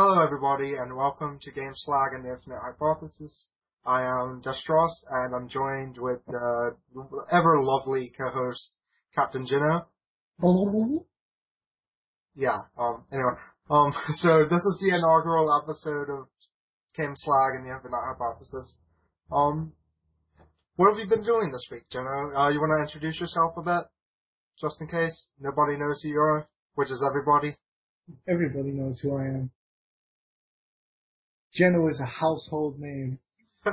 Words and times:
Hello, 0.00 0.22
everybody, 0.22 0.76
and 0.76 0.94
welcome 0.94 1.40
to 1.42 1.50
Game 1.50 1.72
Slag 1.74 2.12
and 2.12 2.24
the 2.24 2.32
Infinite 2.32 2.60
Hypothesis. 2.62 3.46
I 3.84 4.04
am 4.04 4.40
Destros, 4.46 4.94
and 5.10 5.34
I'm 5.34 5.48
joined 5.48 5.98
with 5.98 6.20
the 6.28 6.76
ever 7.32 7.60
lovely 7.60 8.12
co-host 8.16 8.76
Captain 9.12 9.44
Jino. 9.44 9.86
Yeah. 12.36 12.58
Um. 12.78 13.06
Anyway. 13.12 13.34
Um. 13.68 13.92
So 14.20 14.44
this 14.44 14.62
is 14.62 14.78
the 14.80 14.94
inaugural 14.94 15.50
episode 15.60 16.08
of 16.10 16.28
Game 16.96 17.16
Slag 17.16 17.56
and 17.56 17.66
the 17.66 17.74
Infinite 17.74 17.98
Hypothesis. 18.06 18.76
Um. 19.32 19.72
What 20.76 20.90
have 20.90 20.98
you 21.00 21.08
been 21.08 21.24
doing 21.24 21.50
this 21.50 21.66
week, 21.72 21.90
Jino? 21.92 22.38
Uh, 22.38 22.50
you 22.50 22.60
want 22.60 22.70
to 22.78 22.84
introduce 22.84 23.20
yourself 23.20 23.54
a 23.56 23.62
bit, 23.62 23.90
just 24.60 24.80
in 24.80 24.86
case 24.86 25.26
nobody 25.40 25.76
knows 25.76 26.00
who 26.04 26.10
you 26.10 26.20
are, 26.20 26.48
which 26.76 26.88
is 26.88 27.02
everybody. 27.04 27.56
Everybody 28.28 28.70
knows 28.70 29.00
who 29.00 29.16
I 29.16 29.24
am. 29.24 29.50
Jeno 31.56 31.90
is 31.90 32.00
a 32.00 32.06
household 32.06 32.78
name. 32.78 33.18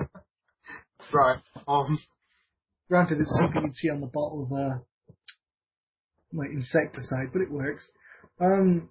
Right. 1.14 1.40
Um. 1.68 2.00
Granted, 2.90 3.20
it's 3.22 3.38
something 3.40 3.62
you'd 3.64 3.76
see 3.76 3.90
on 3.90 4.02
the 4.02 4.08
bottle 4.08 4.44
of 4.44 4.52
uh, 4.52 4.80
like 6.34 6.50
insecticide, 6.50 7.28
but 7.32 7.42
it 7.44 7.52
works. 7.52 7.88
Um, 8.42 8.90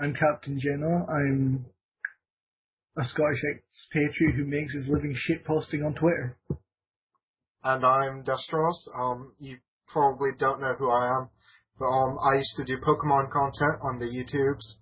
I'm 0.00 0.14
Captain 0.14 0.58
Jeno. 0.58 1.08
I'm 1.08 1.64
a 2.96 3.04
Scottish 3.04 3.40
expatriate 3.44 4.34
who 4.34 4.44
makes 4.44 4.74
his 4.74 4.86
living 4.88 5.14
shit 5.16 5.44
posting 5.44 5.82
on 5.84 5.94
Twitter. 5.94 6.36
and 7.62 7.84
I'm 7.84 8.24
Destros. 8.24 8.74
Um, 8.96 9.32
you 9.38 9.58
probably 9.86 10.30
don't 10.38 10.60
know 10.60 10.74
who 10.78 10.90
I 10.90 11.06
am, 11.18 11.28
but 11.78 11.86
um, 11.86 12.18
I 12.22 12.34
used 12.36 12.56
to 12.56 12.64
do 12.64 12.78
Pokemon 12.78 13.30
content 13.30 13.80
on 13.82 13.98
the 13.98 14.06
YouTubes, 14.06 14.74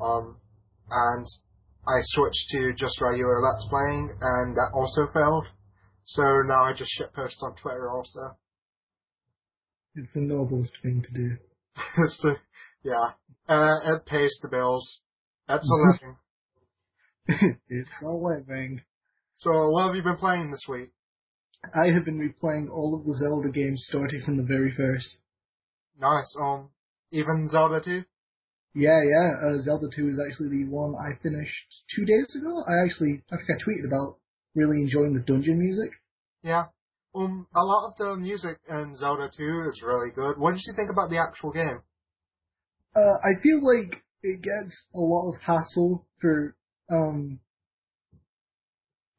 um, 0.00 0.36
and 0.90 1.26
I 1.88 1.98
switched 2.02 2.48
to 2.50 2.72
just 2.74 3.00
regular 3.00 3.40
Let's 3.40 3.66
Playing, 3.68 4.10
and 4.20 4.54
that 4.54 4.70
also 4.74 5.06
failed. 5.12 5.46
So 6.04 6.22
now 6.46 6.64
I 6.64 6.72
just 6.72 6.90
shitpost 6.98 7.42
on 7.42 7.54
Twitter 7.56 7.90
also. 7.90 8.36
It's 9.94 10.14
the 10.14 10.20
noblest 10.20 10.76
thing 10.82 11.02
to 11.02 11.12
do. 11.12 11.36
so, 12.20 12.34
yeah, 12.82 13.12
uh, 13.48 13.94
it 13.94 14.06
pays 14.06 14.36
the 14.42 14.48
bills. 14.48 15.00
That's 15.48 15.68
a 15.70 15.74
living. 15.74 16.16
it's 17.68 17.90
a 18.02 18.08
living. 18.08 18.82
So 19.36 19.70
what 19.70 19.86
have 19.86 19.96
you 19.96 20.02
been 20.02 20.16
playing 20.16 20.50
this 20.50 20.66
week? 20.68 20.90
I 21.74 21.86
have 21.86 22.04
been 22.04 22.18
replaying 22.18 22.70
all 22.70 22.94
of 22.94 23.04
the 23.04 23.14
Zelda 23.14 23.48
games 23.48 23.84
starting 23.88 24.22
from 24.24 24.36
the 24.36 24.42
very 24.42 24.72
first. 24.76 25.08
Nice. 25.98 26.34
Um, 26.40 26.70
even 27.10 27.48
Zelda 27.48 27.80
2? 27.80 28.04
Yeah, 28.76 29.00
yeah. 29.08 29.30
Uh, 29.40 29.58
Zelda 29.62 29.88
2 29.88 30.10
is 30.10 30.20
actually 30.20 30.50
the 30.50 30.68
one 30.68 30.94
I 30.96 31.16
finished 31.22 31.64
two 31.96 32.04
days 32.04 32.28
ago. 32.36 32.62
I 32.68 32.84
actually, 32.84 33.22
I 33.32 33.36
think 33.36 33.48
I 33.48 33.64
tweeted 33.64 33.86
about 33.86 34.18
really 34.54 34.82
enjoying 34.82 35.14
the 35.14 35.20
dungeon 35.20 35.58
music. 35.58 35.92
Yeah. 36.42 36.66
Um, 37.14 37.46
a 37.56 37.64
lot 37.64 37.88
of 37.88 37.96
the 37.96 38.16
music 38.16 38.58
in 38.68 38.94
Zelda 38.96 39.30
2 39.34 39.64
is 39.68 39.82
really 39.82 40.10
good. 40.14 40.36
What 40.36 40.52
did 40.52 40.60
you 40.66 40.74
think 40.76 40.90
about 40.90 41.08
the 41.08 41.16
actual 41.16 41.52
game? 41.52 41.80
Uh, 42.94 43.16
I 43.24 43.40
feel 43.42 43.64
like 43.64 44.02
it 44.22 44.42
gets 44.42 44.76
a 44.94 45.00
lot 45.00 45.32
of 45.32 45.40
hassle 45.40 46.04
for 46.20 46.54
um, 46.92 47.40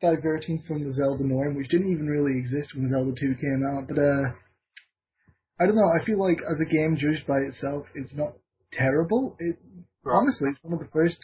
diverting 0.02 0.66
from 0.67 0.83
the 0.83 0.92
Zelda 0.92 1.23
norm, 1.23 1.55
which 1.55 1.69
didn't 1.69 1.92
even 1.92 2.05
really 2.05 2.38
exist 2.38 2.75
when 2.75 2.88
Zelda 2.88 3.19
2 3.19 3.36
came 3.42 3.66
out. 3.66 3.88
But 3.88 3.97
uh, 3.97 4.38
I 5.59 5.66
don't 5.66 5.75
know. 5.75 5.89
I 5.99 6.05
feel 6.05 6.19
like 6.19 6.38
as 6.47 6.61
a 6.61 6.71
game 6.71 6.95
judged 6.95 7.25
by 7.25 7.39
itself, 7.39 7.88
it's 7.95 8.16
not 8.16 8.33
terrible. 8.73 9.35
It 9.39 9.57
Right. 10.07 10.15
honestly, 10.15 10.49
it's 10.51 10.63
one 10.63 10.73
of 10.73 10.79
the 10.79 10.91
first 10.93 11.19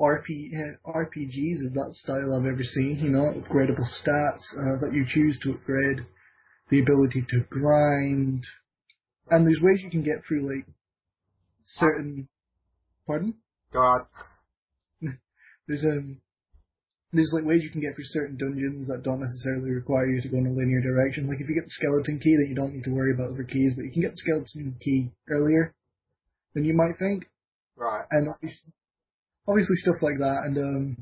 RP, 0.00 0.50
uh, 0.56 0.90
RPGs 0.90 1.66
of 1.66 1.74
that 1.74 1.92
style 1.92 2.34
I've 2.34 2.46
ever 2.46 2.62
seen. 2.62 2.98
You 3.02 3.10
know, 3.10 3.34
upgradable 3.36 3.86
stats 4.00 4.40
uh, 4.56 4.80
that 4.80 4.94
you 4.94 5.04
choose 5.06 5.38
to 5.40 5.52
upgrade, 5.52 6.06
the 6.70 6.80
ability 6.80 7.26
to 7.28 7.40
grind, 7.50 8.46
and 9.30 9.46
there's 9.46 9.60
ways 9.60 9.80
you 9.82 9.90
can 9.90 10.02
get 10.02 10.24
through 10.26 10.48
like 10.48 10.66
certain. 11.64 12.28
Pardon? 13.06 13.34
God. 13.72 14.06
There's 15.68 15.84
um. 15.84 16.18
There's 17.12 17.32
like 17.34 17.44
ways 17.44 17.62
you 17.62 17.68
can 17.68 17.82
get 17.82 17.94
through 17.94 18.06
certain 18.06 18.38
dungeons 18.38 18.88
that 18.88 19.02
don't 19.02 19.20
necessarily 19.20 19.70
require 19.70 20.06
you 20.06 20.22
to 20.22 20.28
go 20.28 20.38
in 20.38 20.46
a 20.46 20.50
linear 20.50 20.80
direction. 20.80 21.28
Like 21.28 21.42
if 21.42 21.48
you 21.48 21.54
get 21.54 21.64
the 21.64 21.70
skeleton 21.70 22.18
key, 22.20 22.36
then 22.36 22.48
you 22.48 22.54
don't 22.54 22.72
need 22.72 22.84
to 22.84 22.90
worry 22.90 23.12
about 23.12 23.32
other 23.32 23.44
keys, 23.44 23.74
but 23.76 23.84
you 23.84 23.92
can 23.92 24.00
get 24.00 24.12
the 24.12 24.16
skeleton 24.16 24.76
key 24.80 25.10
earlier 25.28 25.74
than 26.54 26.64
you 26.64 26.74
might 26.74 26.98
think. 26.98 27.24
Right. 27.76 28.04
and 28.10 28.28
obviously, 28.28 28.72
obviously 29.48 29.76
stuff 29.76 30.02
like 30.02 30.18
that. 30.18 30.42
And 30.44 30.58
um, 30.58 30.96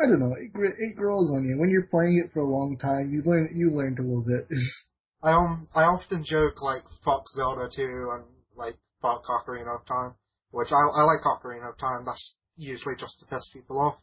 I 0.00 0.06
don't 0.06 0.20
know, 0.20 0.34
it 0.34 0.50
it 0.54 0.96
grows 0.96 1.30
on 1.30 1.44
you 1.44 1.58
when 1.58 1.70
you're 1.70 1.86
playing 1.90 2.22
it 2.24 2.32
for 2.32 2.40
a 2.40 2.48
long 2.48 2.78
time. 2.78 3.12
You 3.12 3.22
learn 3.22 3.50
you 3.54 3.70
learn 3.70 3.96
to 3.96 4.02
love 4.02 4.28
it. 4.28 4.48
I 5.22 5.32
um 5.32 5.68
I 5.74 5.82
often 5.82 6.24
joke 6.24 6.62
like 6.62 6.82
fuck 7.04 7.24
Zelda 7.36 7.68
2 7.74 7.82
and 8.14 8.24
like 8.56 8.76
fuck 9.02 9.24
Ocarina 9.26 9.78
of 9.78 9.86
Time, 9.86 10.14
which 10.52 10.68
I 10.72 10.80
I 10.80 11.02
like 11.02 11.20
Ocarina 11.26 11.68
of 11.68 11.78
Time. 11.78 12.04
That's 12.06 12.34
usually 12.56 12.96
just 12.96 13.18
to 13.20 13.26
piss 13.26 13.50
people 13.52 13.78
off. 13.78 13.96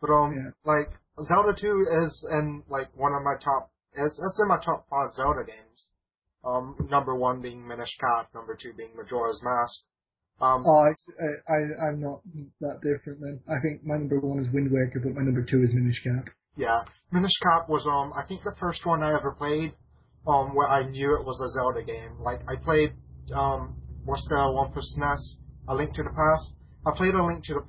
But 0.00 0.10
um 0.10 0.34
Yeah. 0.36 0.50
like 0.64 0.90
Zelda 1.26 1.54
2 1.60 1.86
is 2.06 2.26
in 2.30 2.62
like 2.68 2.88
one 2.96 3.14
of 3.14 3.22
my 3.22 3.34
top 3.42 3.72
it's 3.92 4.20
it's 4.22 4.40
in 4.40 4.46
my 4.46 4.58
top 4.64 4.86
five 4.88 5.14
Zelda 5.14 5.42
games. 5.44 5.90
Um 6.44 6.76
number 6.88 7.14
one 7.14 7.40
being 7.40 7.66
Minish 7.66 7.96
Cap, 7.98 8.30
number 8.34 8.56
two 8.60 8.72
being 8.76 8.96
Majora's 8.96 9.42
Mask. 9.44 9.80
Um 10.40 10.64
oh, 10.66 10.84
I, 10.84 11.52
I 11.52 11.88
I'm 11.88 12.00
not 12.00 12.20
that 12.60 12.80
different 12.80 13.20
then. 13.20 13.40
I 13.48 13.60
think 13.60 13.84
my 13.84 13.96
number 13.96 14.20
one 14.20 14.40
is 14.40 14.52
Wind 14.52 14.70
Waker, 14.70 15.00
but 15.00 15.14
my 15.14 15.22
number 15.22 15.42
two 15.42 15.62
is 15.62 15.70
Minish 15.74 16.02
Cap. 16.02 16.28
Yeah, 16.56 16.82
Minish 17.12 17.36
Cap 17.42 17.68
was 17.68 17.86
um 17.86 18.12
I 18.14 18.26
think 18.26 18.42
the 18.42 18.56
first 18.58 18.86
one 18.86 19.02
I 19.02 19.14
ever 19.14 19.32
played 19.32 19.72
um 20.26 20.54
where 20.54 20.68
I 20.68 20.88
knew 20.88 21.14
it 21.14 21.24
was 21.24 21.40
a 21.40 21.50
Zelda 21.50 21.82
game. 21.84 22.18
Like 22.20 22.40
I 22.48 22.56
played 22.56 22.92
um 23.34 23.76
what's 24.04 24.26
the 24.28 24.50
one 24.50 24.72
for 24.72 24.80
SNES? 24.80 25.36
A 25.68 25.74
Link 25.74 25.94
to 25.94 26.02
the 26.02 26.10
Past. 26.10 26.54
I 26.86 26.96
played 26.96 27.14
A 27.14 27.24
Link 27.24 27.44
to 27.44 27.54
the. 27.54 27.64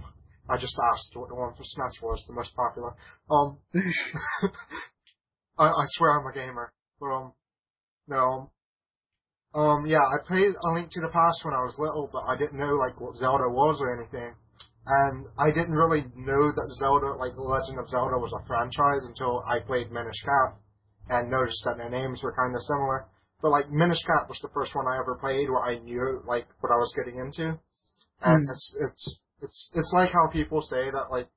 I 0.49 0.57
just 0.57 0.75
asked 0.93 1.11
what 1.13 1.29
the 1.29 1.35
one 1.35 1.53
for 1.53 1.63
SNES 1.63 2.01
was 2.01 2.23
the 2.27 2.33
most 2.33 2.55
popular. 2.55 2.93
Um, 3.29 3.57
I, 5.57 5.67
I 5.67 5.83
swear 5.87 6.19
I'm 6.19 6.25
a 6.25 6.33
gamer, 6.33 6.73
but 6.99 7.07
um, 7.07 7.33
no. 8.07 8.51
Um, 9.53 9.85
yeah, 9.85 9.99
I 9.99 10.17
played 10.25 10.55
A 10.55 10.69
Link 10.71 10.91
to 10.91 11.01
the 11.01 11.09
Past 11.11 11.43
when 11.43 11.53
I 11.53 11.63
was 11.63 11.75
little, 11.77 12.09
but 12.11 12.23
I 12.23 12.37
didn't 12.37 12.57
know 12.59 12.75
like 12.75 12.99
what 13.01 13.17
Zelda 13.17 13.49
was 13.49 13.79
or 13.81 13.91
anything. 13.99 14.33
And 14.85 15.25
I 15.37 15.51
didn't 15.51 15.75
really 15.75 16.01
know 16.15 16.51
that 16.51 16.75
Zelda, 16.79 17.13
like 17.19 17.35
The 17.35 17.43
Legend 17.45 17.77
of 17.77 17.89
Zelda, 17.89 18.17
was 18.17 18.33
a 18.33 18.45
franchise 18.47 19.05
until 19.05 19.43
I 19.45 19.59
played 19.59 19.91
Minish 19.91 20.17
Cap 20.23 20.57
and 21.09 21.29
noticed 21.29 21.61
that 21.65 21.77
their 21.77 21.89
names 21.89 22.23
were 22.23 22.33
kind 22.33 22.55
of 22.55 22.61
similar. 22.63 23.05
But 23.41 23.51
like 23.51 23.69
Minish 23.69 24.01
Cap 24.07 24.29
was 24.29 24.39
the 24.41 24.49
first 24.53 24.73
one 24.73 24.87
I 24.87 24.97
ever 24.97 25.15
played 25.19 25.49
where 25.49 25.61
I 25.65 25.79
knew 25.79 26.21
like 26.25 26.47
what 26.61 26.71
I 26.71 26.77
was 26.77 26.93
getting 26.95 27.19
into. 27.19 27.59
And 28.23 28.39
Mm. 28.41 28.49
it's 28.49 28.75
it's 28.79 29.19
it's 29.41 29.71
it's 29.73 29.91
like 29.93 30.11
how 30.11 30.27
people 30.31 30.61
say 30.61 30.89
that 30.91 31.09
like 31.11 31.27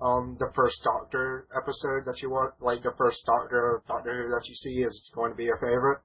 um 0.00 0.36
the 0.38 0.52
first 0.54 0.82
Doctor 0.84 1.46
episode 1.56 2.04
that 2.06 2.20
you 2.22 2.30
want, 2.30 2.54
like 2.60 2.82
the 2.82 2.92
first 2.96 3.24
Doctor 3.26 3.82
Doctor 3.88 4.12
Who 4.12 4.28
that 4.28 4.46
you 4.48 4.54
see 4.54 4.82
is 4.82 5.10
going 5.14 5.32
to 5.32 5.36
be 5.36 5.44
your 5.44 5.58
favorite. 5.58 6.00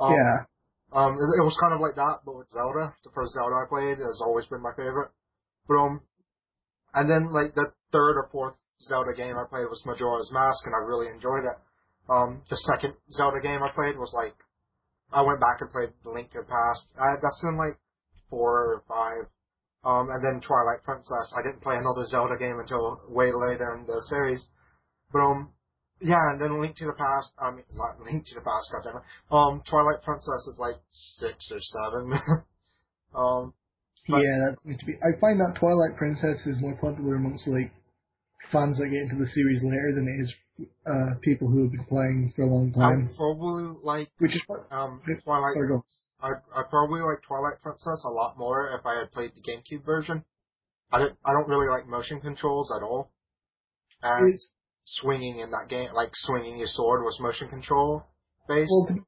Um, 0.00 0.12
yeah. 0.12 0.44
Um, 0.92 1.16
it, 1.16 1.28
it 1.40 1.44
was 1.44 1.56
kind 1.60 1.72
of 1.72 1.80
like 1.80 1.96
that, 1.96 2.20
but 2.24 2.36
with 2.36 2.50
Zelda. 2.52 2.94
The 3.04 3.10
first 3.14 3.32
Zelda 3.32 3.56
I 3.56 3.66
played 3.68 3.98
has 3.98 4.20
always 4.24 4.46
been 4.46 4.62
my 4.62 4.74
favorite. 4.76 5.10
But 5.68 5.76
um, 5.80 6.00
and 6.94 7.08
then 7.08 7.32
like 7.32 7.54
the 7.54 7.72
third 7.92 8.16
or 8.16 8.28
fourth 8.30 8.56
Zelda 8.88 9.14
game 9.14 9.36
I 9.36 9.48
played 9.48 9.68
was 9.70 9.82
Majora's 9.86 10.30
Mask, 10.32 10.66
and 10.66 10.74
I 10.74 10.84
really 10.84 11.08
enjoyed 11.08 11.44
it. 11.44 11.58
Um, 12.10 12.42
the 12.50 12.56
second 12.56 12.94
Zelda 13.10 13.40
game 13.40 13.62
I 13.62 13.70
played 13.70 13.96
was 13.96 14.12
like 14.14 14.34
I 15.12 15.22
went 15.22 15.40
back 15.40 15.60
and 15.60 15.70
played 15.70 15.92
Link 16.04 16.32
to 16.32 16.40
the 16.40 16.48
Past. 16.48 16.92
Uh, 16.98 17.16
that's 17.20 17.44
in 17.44 17.56
like 17.56 17.76
four 18.30 18.74
or 18.74 18.82
five. 18.88 19.28
Um, 19.84 20.10
and 20.10 20.22
then 20.24 20.40
Twilight 20.40 20.84
Princess. 20.84 21.34
I 21.36 21.42
didn't 21.42 21.62
play 21.62 21.76
another 21.76 22.06
Zelda 22.06 22.36
game 22.36 22.58
until 22.60 23.00
way 23.08 23.32
later 23.32 23.74
in 23.74 23.86
the 23.86 24.00
series. 24.08 24.48
But 25.12 25.20
um, 25.20 25.50
yeah, 26.02 26.30
and 26.32 26.40
then 26.40 26.60
Link 26.60 26.76
to 26.76 26.86
the 26.86 26.92
Past. 26.92 27.32
I 27.38 27.50
mean, 27.50 27.64
not 27.74 28.00
Link 28.04 28.26
to 28.26 28.34
the 28.34 28.40
Past. 28.40 28.70
Goddammit. 28.74 29.02
Um, 29.34 29.62
Twilight 29.68 30.02
Princess 30.02 30.46
is 30.50 30.58
like 30.58 30.76
six 30.90 31.50
or 31.50 31.60
seven. 31.60 32.12
um, 33.14 33.54
yeah, 34.08 34.48
that 34.50 34.56
seems 34.62 34.78
to 34.78 34.86
be. 34.86 34.94
I 34.94 35.18
find 35.20 35.38
that 35.40 35.56
Twilight 35.58 35.96
Princess 35.96 36.44
is 36.46 36.60
more 36.60 36.74
popular 36.74 37.16
amongst 37.16 37.46
like 37.46 37.72
fans 38.50 38.78
that 38.78 38.88
get 38.88 39.02
into 39.02 39.16
the 39.16 39.30
series 39.30 39.62
later 39.62 39.92
than 39.94 40.08
it 40.08 40.20
is 40.22 40.34
uh, 40.86 41.14
people 41.22 41.48
who 41.48 41.62
have 41.62 41.72
been 41.72 41.84
playing 41.86 42.32
for 42.34 42.42
a 42.42 42.46
long 42.46 42.72
time. 42.72 43.06
would 43.08 43.16
probably 43.16 43.76
like 43.82 44.08
Which 44.18 44.34
is 44.34 44.42
um 44.70 45.00
Sorry, 45.06 45.20
Twilight. 45.24 45.68
go. 45.68 45.84
I 46.20 46.30
I 46.54 46.62
probably 46.68 47.00
like 47.00 47.22
Twilight 47.26 47.62
Princess 47.62 48.02
a 48.04 48.10
lot 48.10 48.36
more 48.38 48.70
if 48.78 48.84
I 48.84 48.98
had 48.98 49.12
played 49.12 49.32
the 49.34 49.42
GameCube 49.42 49.84
version. 49.84 50.24
I 50.92 50.98
don't 50.98 51.14
I 51.24 51.32
don't 51.32 51.48
really 51.48 51.68
like 51.68 51.86
motion 51.86 52.20
controls 52.20 52.72
at 52.76 52.82
all. 52.82 53.10
And 54.02 54.34
It's 54.34 54.48
swinging 54.84 55.38
in 55.38 55.50
that 55.50 55.66
game, 55.68 55.92
like 55.94 56.10
swinging 56.12 56.58
your 56.58 56.68
sword, 56.68 57.02
was 57.02 57.18
motion 57.20 57.48
control 57.48 58.04
based. 58.48 58.70
Well, 58.70 58.86
to, 58.88 59.06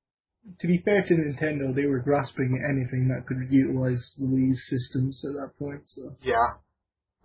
to 0.61 0.67
be 0.67 0.79
fair 0.85 1.03
to 1.03 1.15
Nintendo, 1.15 1.75
they 1.75 1.87
were 1.87 2.01
grasping 2.01 2.61
at 2.63 2.71
anything 2.71 3.09
that 3.09 3.27
could 3.27 3.51
utilize 3.51 4.13
Wii's 4.21 4.63
systems 4.69 5.25
at 5.25 5.33
that 5.33 5.53
point. 5.59 5.83
So 5.87 6.15
yeah. 6.21 6.59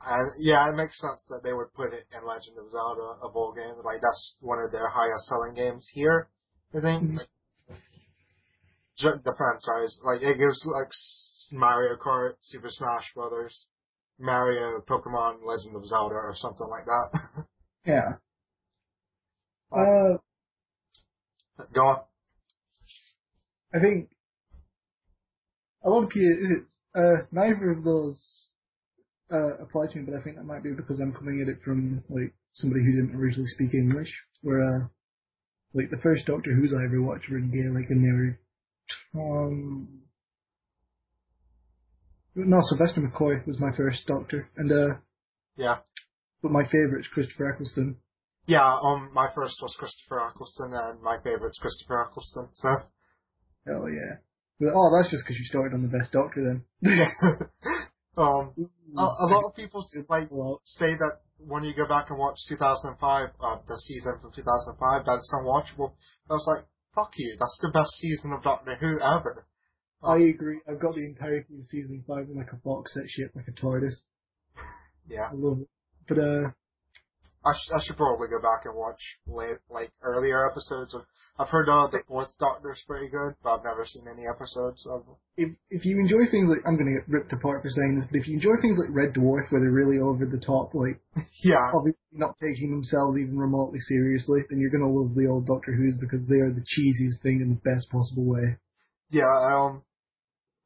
And 0.06 0.31
yeah, 0.40 0.69
it 0.69 0.75
makes 0.75 1.00
sense 1.00 1.25
that 1.30 1.44
they 1.44 1.54
would 1.54 1.74
put 1.74 1.94
it 1.94 2.06
in 2.16 2.25
Legend 2.25 2.57
of 2.57 2.72
Zelda 2.72 3.18
of 3.22 3.36
all 3.36 3.54
games. 3.54 3.78
Like 3.84 4.00
that's 4.01 4.36
one 4.40 4.60
of 4.60 4.72
their 4.72 4.88
highest 4.90 5.28
selling 5.28 5.54
games 5.56 5.88
here. 5.94 6.30
I 6.74 6.80
think 6.80 7.04
Mhm. 7.04 7.18
like, 7.18 7.28
the 9.24 9.34
franchise, 9.38 10.00
like 10.04 10.22
it 10.22 10.38
gives 10.38 10.66
like 10.66 10.92
Mario 11.52 11.95
Kart, 11.98 12.36
Super 12.42 12.69
Smash 12.69 13.13
Brothers, 13.13 13.68
Mario, 14.19 14.81
Pokemon, 14.81 15.44
Legend 15.44 15.75
of 15.75 15.86
Zelda, 15.86 16.16
or 16.16 16.34
something 16.36 16.68
like 16.68 16.86
that. 16.86 17.45
Yeah. 17.86 18.18
Uh, 19.71 20.18
Go 21.74 21.81
on. 21.81 22.00
I 23.74 23.80
think 23.80 24.10
a 25.83 25.89
lot 25.89 26.04
of 26.04 26.10
people, 26.10 26.62
uh, 26.95 27.24
neither 27.31 27.71
of 27.71 27.83
those 27.83 28.50
uh, 29.31 29.57
apply 29.62 29.88
to 29.88 29.98
me, 30.00 30.06
but 30.10 30.18
I 30.19 30.21
think 30.24 30.38
that 30.38 30.45
might 30.45 30.63
be 30.63 30.71
because 30.71 31.00
I'm 31.00 31.13
coming 31.13 31.42
at 31.42 31.50
it 31.50 31.60
from 31.63 32.04
like 32.10 32.33
somebody 32.54 32.83
who 32.83 32.94
didn't 32.94 33.16
originally 33.16 33.48
speak 33.50 33.74
English. 33.74 34.12
Where 34.42 34.62
uh, 34.62 34.88
like 35.74 35.92
the 35.92 36.01
first 36.01 36.25
Doctor 36.25 36.54
Who's 36.54 36.74
I 36.74 36.86
ever 36.86 37.01
watched 37.01 37.30
were 37.30 37.38
in 37.38 37.51
Gaelic, 37.51 37.89
and 37.89 38.04
they 38.04 38.12
were 38.12 38.39
um, 39.21 39.88
no 42.36 42.62
Sylvester 42.69 43.01
McCoy 43.01 43.45
was 43.45 43.60
my 43.60 43.75
first 43.75 44.07
Doctor, 44.07 44.50
and 44.57 44.71
uh, 44.71 44.95
Yeah. 45.57 45.77
but 46.42 46.51
my 46.51 46.63
favourite 46.66 47.01
is 47.01 47.07
Christopher 47.13 47.51
Eccleston. 47.51 47.98
Yeah, 48.47 48.65
um, 48.65 49.12
my 49.13 49.27
first 49.36 49.57
was 49.62 49.75
Christopher 49.77 50.27
Eccleston, 50.27 50.74
and 50.74 51.01
my 51.01 51.18
favorite's 51.24 51.59
Christopher 51.59 52.06
Eccleston, 52.06 52.50
so. 52.53 52.69
Hell 53.68 53.89
yeah. 53.89 54.18
But, 54.59 54.74
oh, 54.75 54.91
that's 54.91 55.12
just 55.12 55.24
because 55.24 55.38
you 55.38 55.45
started 55.45 55.74
on 55.74 55.83
the 55.83 55.88
best 55.88 56.12
Doctor 56.12 56.44
then. 56.44 56.59
um, 58.18 58.53
a, 58.97 59.01
a 59.01 59.27
lot 59.31 59.45
of 59.45 59.56
people 59.56 59.86
like 60.09 60.30
say 60.65 60.97
that 60.97 61.21
when 61.38 61.63
you 61.63 61.74
go 61.74 61.88
back 61.88 62.09
and 62.09 62.19
watch 62.19 62.38
2005, 62.50 63.30
uh, 63.39 63.57
the 63.68 63.77
season 63.77 64.19
from 64.21 64.31
2005, 64.36 65.06
that 65.06 65.15
it's 65.15 65.33
unwatchable. 65.33 65.94
I 66.30 66.33
was 66.33 66.45
like, 66.47 66.65
fuck 66.94 67.13
you, 67.15 67.38
that's 67.39 67.59
the 67.62 67.71
best 67.71 67.92
season 68.00 68.33
of 68.33 68.44
Doctor 68.44 68.75
Who 68.75 69.00
ever. 69.00 69.45
I 70.03 70.18
agree. 70.18 70.59
I've 70.68 70.80
got 70.80 70.95
the 70.95 71.06
entirety 71.06 71.59
of 71.59 71.65
season 71.65 72.03
five 72.07 72.30
in 72.30 72.38
like 72.38 72.51
a 72.51 72.56
box 72.57 72.94
set 72.94 73.03
shaped 73.07 73.35
like 73.35 73.47
a 73.47 73.51
TARDIS. 73.51 74.03
Yeah, 75.07 75.30
I 75.31 75.33
love 75.33 75.62
it. 75.62 75.68
But 76.07 76.19
uh, 76.19 76.50
I, 77.45 77.53
sh- 77.56 77.71
I 77.74 77.80
should 77.83 77.95
probably 77.95 78.27
go 78.27 78.41
back 78.41 78.65
and 78.65 78.75
watch 78.75 79.00
late, 79.27 79.57
like 79.69 79.91
earlier 80.01 80.50
episodes 80.50 80.94
of. 80.94 81.03
I've 81.39 81.47
heard 81.47 81.69
uh, 81.69 81.88
the 81.88 82.03
fourth 82.06 82.27
Doctor's 82.38 82.83
pretty 82.86 83.07
good, 83.07 83.36
but 83.41 83.56
I've 83.56 83.63
never 83.63 83.86
seen 83.86 84.03
any 84.12 84.27
episodes 84.27 84.86
of. 84.86 85.03
if 85.38 85.50
if 85.69 85.86
you 85.86 86.00
enjoy 86.00 86.27
things 86.30 86.50
like 86.50 86.59
I'm 86.68 86.75
gonna 86.77 87.00
get 87.00 87.07
ripped 87.07 87.31
apart 87.31 87.63
for 87.63 87.69
saying 87.69 87.95
this, 88.00 88.09
but 88.12 88.19
if 88.19 88.27
you 88.27 88.36
enjoy 88.36 88.59
things 88.62 88.77
like 88.77 88.91
Red 88.91 89.13
Dwarf 89.15 89.47
where 89.50 89.62
they're 89.62 89.71
really 89.71 90.00
over 90.00 90.25
the 90.25 90.44
top, 90.44 90.74
like 90.75 91.00
Yeah, 91.44 91.63
obviously 91.74 92.03
not 92.12 92.36
taking 92.44 92.71
themselves 92.71 93.18
even 93.18 93.38
remotely 93.39 93.80
seriously, 93.88 94.42
then 94.50 94.59
you're 94.59 94.71
gonna 94.75 94.92
love 94.92 95.15
the 95.15 95.27
old 95.27 95.47
Doctor 95.47 95.71
Who's 95.71 95.95
because 95.95 96.27
they 96.27 96.44
are 96.44 96.51
the 96.51 96.65
cheesiest 96.68 97.21
thing 97.24 97.39
in 97.39 97.56
the 97.56 97.62
best 97.63 97.89
possible 97.89 98.25
way. 98.25 98.57
yeah. 99.09 99.31
Um, 99.31 99.83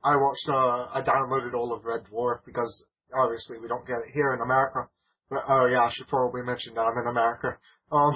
I 0.04 0.16
watched. 0.18 0.50
Uh, 0.50 0.90
I 0.90 1.02
downloaded 1.06 1.54
all 1.54 1.72
of 1.72 1.86
Red 1.86 2.02
Dwarf 2.12 2.40
because 2.46 2.84
obviously 3.16 3.60
we 3.60 3.68
don't 3.68 3.86
get 3.86 4.02
it 4.08 4.12
here 4.14 4.34
in 4.34 4.42
America. 4.42 4.90
But 5.34 5.46
oh 5.50 5.66
yeah, 5.66 5.82
I 5.82 5.90
should 5.92 6.08
probably 6.08 6.44
mention 6.44 6.76
that 6.76 6.82
I'm 6.82 6.98
in 6.98 7.08
America. 7.08 7.58
Um, 7.92 8.14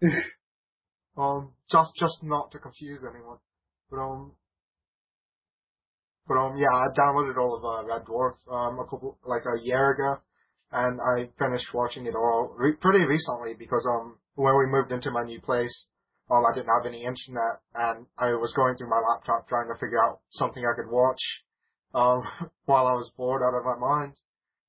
um, 1.18 1.52
just 1.70 1.92
just 1.98 2.24
not 2.24 2.50
to 2.52 2.58
confuse 2.58 3.04
anyone. 3.04 3.36
But 3.90 3.98
um, 3.98 4.32
but 6.26 6.34
um, 6.34 6.56
yeah, 6.56 6.72
I 6.72 6.86
downloaded 6.96 7.36
all 7.36 7.56
of 7.58 7.64
uh, 7.64 7.86
Red 7.86 8.06
Dwarf 8.06 8.32
um 8.50 8.78
a 8.78 8.84
couple 8.84 9.18
like 9.26 9.42
a 9.44 9.62
year 9.62 9.90
ago, 9.92 10.22
and 10.72 10.98
I 11.00 11.28
finished 11.38 11.74
watching 11.74 12.06
it 12.06 12.14
all 12.14 12.54
re- 12.56 12.80
pretty 12.80 13.04
recently 13.04 13.52
because 13.58 13.86
um 13.86 14.16
when 14.34 14.56
we 14.56 14.64
moved 14.66 14.90
into 14.90 15.10
my 15.10 15.24
new 15.24 15.40
place, 15.42 15.86
um 16.30 16.44
I 16.50 16.54
didn't 16.56 16.72
have 16.72 16.86
any 16.86 17.04
internet 17.04 17.60
and 17.74 18.06
I 18.16 18.32
was 18.40 18.54
going 18.56 18.76
through 18.76 18.88
my 18.88 19.00
laptop 19.00 19.48
trying 19.48 19.68
to 19.68 19.78
figure 19.78 20.02
out 20.02 20.20
something 20.30 20.64
I 20.64 20.80
could 20.80 20.90
watch 20.90 21.20
um 21.92 22.22
while 22.64 22.86
I 22.86 22.92
was 22.92 23.12
bored 23.18 23.42
out 23.42 23.52
of 23.52 23.66
my 23.66 23.76
mind 23.76 24.14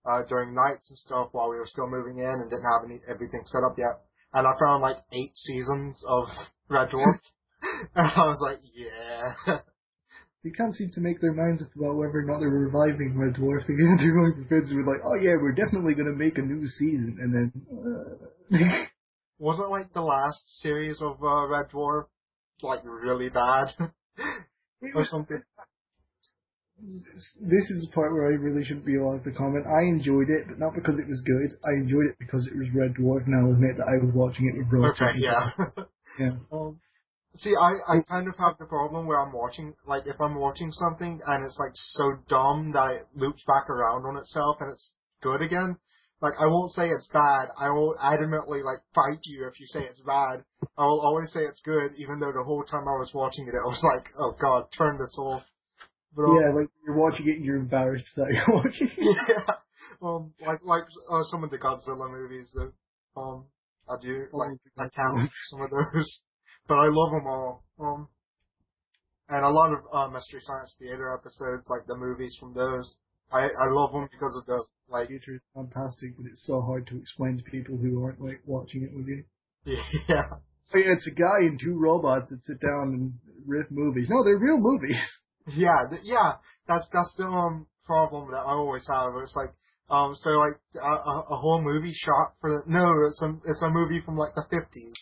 uh 0.06 0.24
during 0.28 0.54
nights 0.54 0.90
and 0.90 0.98
stuff 0.98 1.30
while 1.32 1.50
we 1.50 1.58
were 1.58 1.68
still 1.68 1.90
moving 1.90 2.20
in 2.20 2.26
and 2.30 2.50
didn't 2.50 2.66
have 2.66 2.84
any 2.86 3.00
everything 3.10 3.44
set 3.46 3.64
up 3.64 3.76
yet. 3.78 4.02
And 4.34 4.48
I 4.48 4.52
found 4.60 4.82
like 4.82 4.98
eight 5.12 5.36
seasons 5.36 6.04
of 6.08 6.26
Red 6.70 6.90
Dwarf. 6.90 7.20
and 7.96 8.08
I 8.08 8.26
was 8.26 8.40
like, 8.42 8.60
yeah. 8.74 9.60
They 10.44 10.50
can't 10.52 10.76
seem 10.76 10.92
to 10.96 11.00
make 11.00 11.22
their 11.22 11.32
minds 11.32 11.62
up 11.64 11.74
about 11.74 11.96
whether 11.96 12.20
or 12.20 12.26
not 12.26 12.42
they're 12.42 12.50
reviving 12.50 13.18
Red 13.18 13.36
Dwarf. 13.36 13.64
again. 13.64 13.96
They're 13.98 14.12
going 14.12 14.34
to 14.34 14.42
going 14.42 14.48
for 14.50 14.60
fits 14.60 14.74
with 14.74 14.86
like, 14.86 15.00
oh 15.06 15.16
yeah, 15.16 15.36
we're 15.42 15.56
definitely 15.56 15.94
gonna 15.94 16.12
make 16.12 16.38
a 16.38 16.42
new 16.42 16.68
season, 16.68 17.18
and 17.22 17.34
then. 17.34 17.52
Uh, 17.72 18.86
Wasn't 19.40 19.70
like 19.70 19.94
the 19.94 20.02
last 20.02 20.62
series 20.62 21.02
of 21.02 21.24
uh, 21.24 21.48
Red 21.48 21.68
Dwarf 21.74 22.08
like 22.62 22.82
really 22.84 23.30
bad 23.30 23.70
or 24.94 25.06
something? 25.06 25.42
This 27.40 27.70
is 27.70 27.86
the 27.86 27.92
part 27.94 28.14
where 28.14 28.28
I 28.28 28.36
really 28.36 28.64
shouldn't 28.66 28.86
be 28.86 28.98
allowed 28.98 29.24
to 29.24 29.32
comment. 29.32 29.66
I 29.66 29.84
enjoyed 29.84 30.30
it, 30.30 30.48
but 30.48 30.60
not 30.60 30.76
because 30.76 31.00
it 31.00 31.08
was 31.08 31.22
good. 31.22 31.58
I 31.64 31.80
enjoyed 31.80 32.08
it 32.12 32.18
because 32.20 32.46
it 32.46 32.58
was 32.58 32.68
Red 32.76 32.96
Dwarf, 32.96 33.26
and 33.26 33.36
I'll 33.36 33.54
admit 33.54 33.78
that 33.78 33.88
I 33.88 34.04
was 34.04 34.12
watching 34.14 34.48
it 34.48 34.58
with 34.58 34.68
Rose. 34.72 35.00
Okay, 35.00 35.18
yeah. 35.18 35.50
Yeah. 36.20 36.36
um, 36.52 36.80
see, 37.36 37.56
I 37.56 37.74
I 37.88 38.02
kind 38.08 38.28
of 38.28 38.38
have 38.38 38.58
the 38.60 38.66
problem 38.66 39.08
where 39.08 39.20
I'm 39.20 39.34
watching 39.34 39.74
like 39.88 40.04
if 40.06 40.20
I'm 40.20 40.36
watching 40.36 40.72
something 40.72 41.22
and 41.26 41.46
it's 41.46 41.58
like 41.58 41.72
so 41.74 42.18
dumb 42.28 42.72
that 42.74 42.92
it 42.92 43.08
loops 43.16 43.44
back 43.48 43.70
around 43.70 44.06
on 44.06 44.18
itself 44.18 44.58
and 44.60 44.72
it's 44.72 44.94
good 45.22 45.42
again. 45.42 45.78
Like 46.22 46.34
I 46.40 46.46
won't 46.46 46.72
say 46.72 46.88
it's 46.88 47.10
bad. 47.12 47.50
I 47.58 47.70
will 47.70 47.96
adamantly 48.02 48.64
like 48.64 48.80
fight 48.94 49.20
you 49.26 49.48
if 49.48 49.60
you 49.60 49.66
say 49.68 49.82
it's 49.82 50.02
bad. 50.02 50.44
I 50.78 50.86
will 50.86 51.02
always 51.02 51.32
say 51.34 51.42
it's 51.42 51.62
good, 51.62 51.92
even 51.98 52.20
though 52.20 52.32
the 52.32 52.44
whole 52.44 52.64
time 52.64 52.88
I 52.88 53.00
was 53.00 53.12
watching 53.14 53.48
it, 53.48 53.56
I 53.56 53.68
was 53.68 53.84
like, 53.84 54.08
oh 54.20 54.36
god, 54.40 54.68
turn 54.78 54.98
this 54.98 55.16
off. 55.18 55.44
But, 56.16 56.24
um, 56.24 56.36
Yeah, 56.40 56.52
like 56.54 56.70
you're 56.86 56.96
watching 56.98 57.28
it 57.28 57.38
and 57.38 57.46
you're 57.46 57.58
embarrassed 57.58 58.10
that 58.16 58.32
you're 58.32 58.46
watching 58.56 58.90
it. 58.98 59.18
yeah. 59.30 59.56
Um, 60.02 60.34
like 60.46 60.60
like 60.64 60.84
uh, 61.10 61.24
some 61.32 61.44
of 61.44 61.50
the 61.52 61.58
Godzilla 61.58 62.10
movies 62.10 62.52
that 62.56 62.72
um 63.16 63.46
I 63.90 63.96
do 64.02 64.26
Oh, 64.34 64.38
like 64.38 64.58
I 64.78 64.84
the 64.86 64.90
count 64.92 65.30
some 65.50 65.62
of 65.62 65.70
those, 65.70 66.24
but 66.68 66.76
I 66.76 66.88
love 66.90 67.12
them 67.12 67.28
all. 67.28 67.64
Um, 67.80 68.08
and 69.30 69.44
a 69.46 69.50
lot 69.50 69.72
of 69.74 69.80
uh, 69.92 70.08
Mystery 70.10 70.40
Science 70.42 70.76
Theater 70.80 71.14
episodes, 71.14 71.68
like 71.70 71.86
the 71.88 71.98
movies 71.98 72.36
from 72.40 72.54
those, 72.54 72.98
I 73.32 73.50
I 73.50 73.70
love 73.72 73.92
them 73.94 74.08
because 74.12 74.36
of 74.38 74.46
the 74.46 74.64
like 74.90 75.08
Future 75.08 75.36
is 75.36 75.42
fantastic, 75.56 76.16
but 76.18 76.26
it's 76.28 76.46
so 76.46 76.62
hard 76.62 76.88
to 76.88 76.98
explain 76.98 77.38
to 77.38 77.44
people 77.44 77.78
who 77.78 78.04
aren't 78.04 78.22
like 78.22 78.42
watching 78.46 78.84
it 78.84 78.96
with 78.96 79.08
you. 79.08 79.24
yeah 80.10 80.24
Oh 80.74 80.78
yeah, 80.80 80.94
it's 80.94 81.08
a 81.08 81.12
guy 81.12 81.40
and 81.42 81.60
two 81.60 81.78
robots 81.78 82.32
that 82.32 82.44
sit 82.46 82.60
down 82.60 82.94
and 82.94 83.14
riff 83.46 83.68
movies. 83.70 84.08
No, 84.10 84.24
they're 84.24 84.38
real 84.38 84.58
movies. 84.58 84.98
Yeah 85.48 85.88
th- 85.90 86.02
yeah 86.04 86.34
that's 86.68 86.88
that's 86.94 87.14
the 87.18 87.26
um 87.26 87.68
problem 87.86 88.32
that 88.32 88.38
I 88.38 88.52
always 88.54 88.88
have. 88.92 89.14
It's 89.22 89.36
like 89.36 89.54
um 89.90 90.16
so 90.16 90.30
like 90.32 90.60
a, 90.76 90.88
a, 90.88 91.26
a 91.32 91.38
whole 91.38 91.62
movie 91.62 91.94
shot 91.94 92.34
for 92.42 92.50
the 92.50 92.64
no 92.72 93.08
it's 93.08 93.22
a 93.22 93.30
it's 93.50 93.62
a 93.62 93.70
movie 93.70 94.02
from 94.06 94.18
like 94.18 94.34
the 94.36 94.46
fifties. 94.50 94.94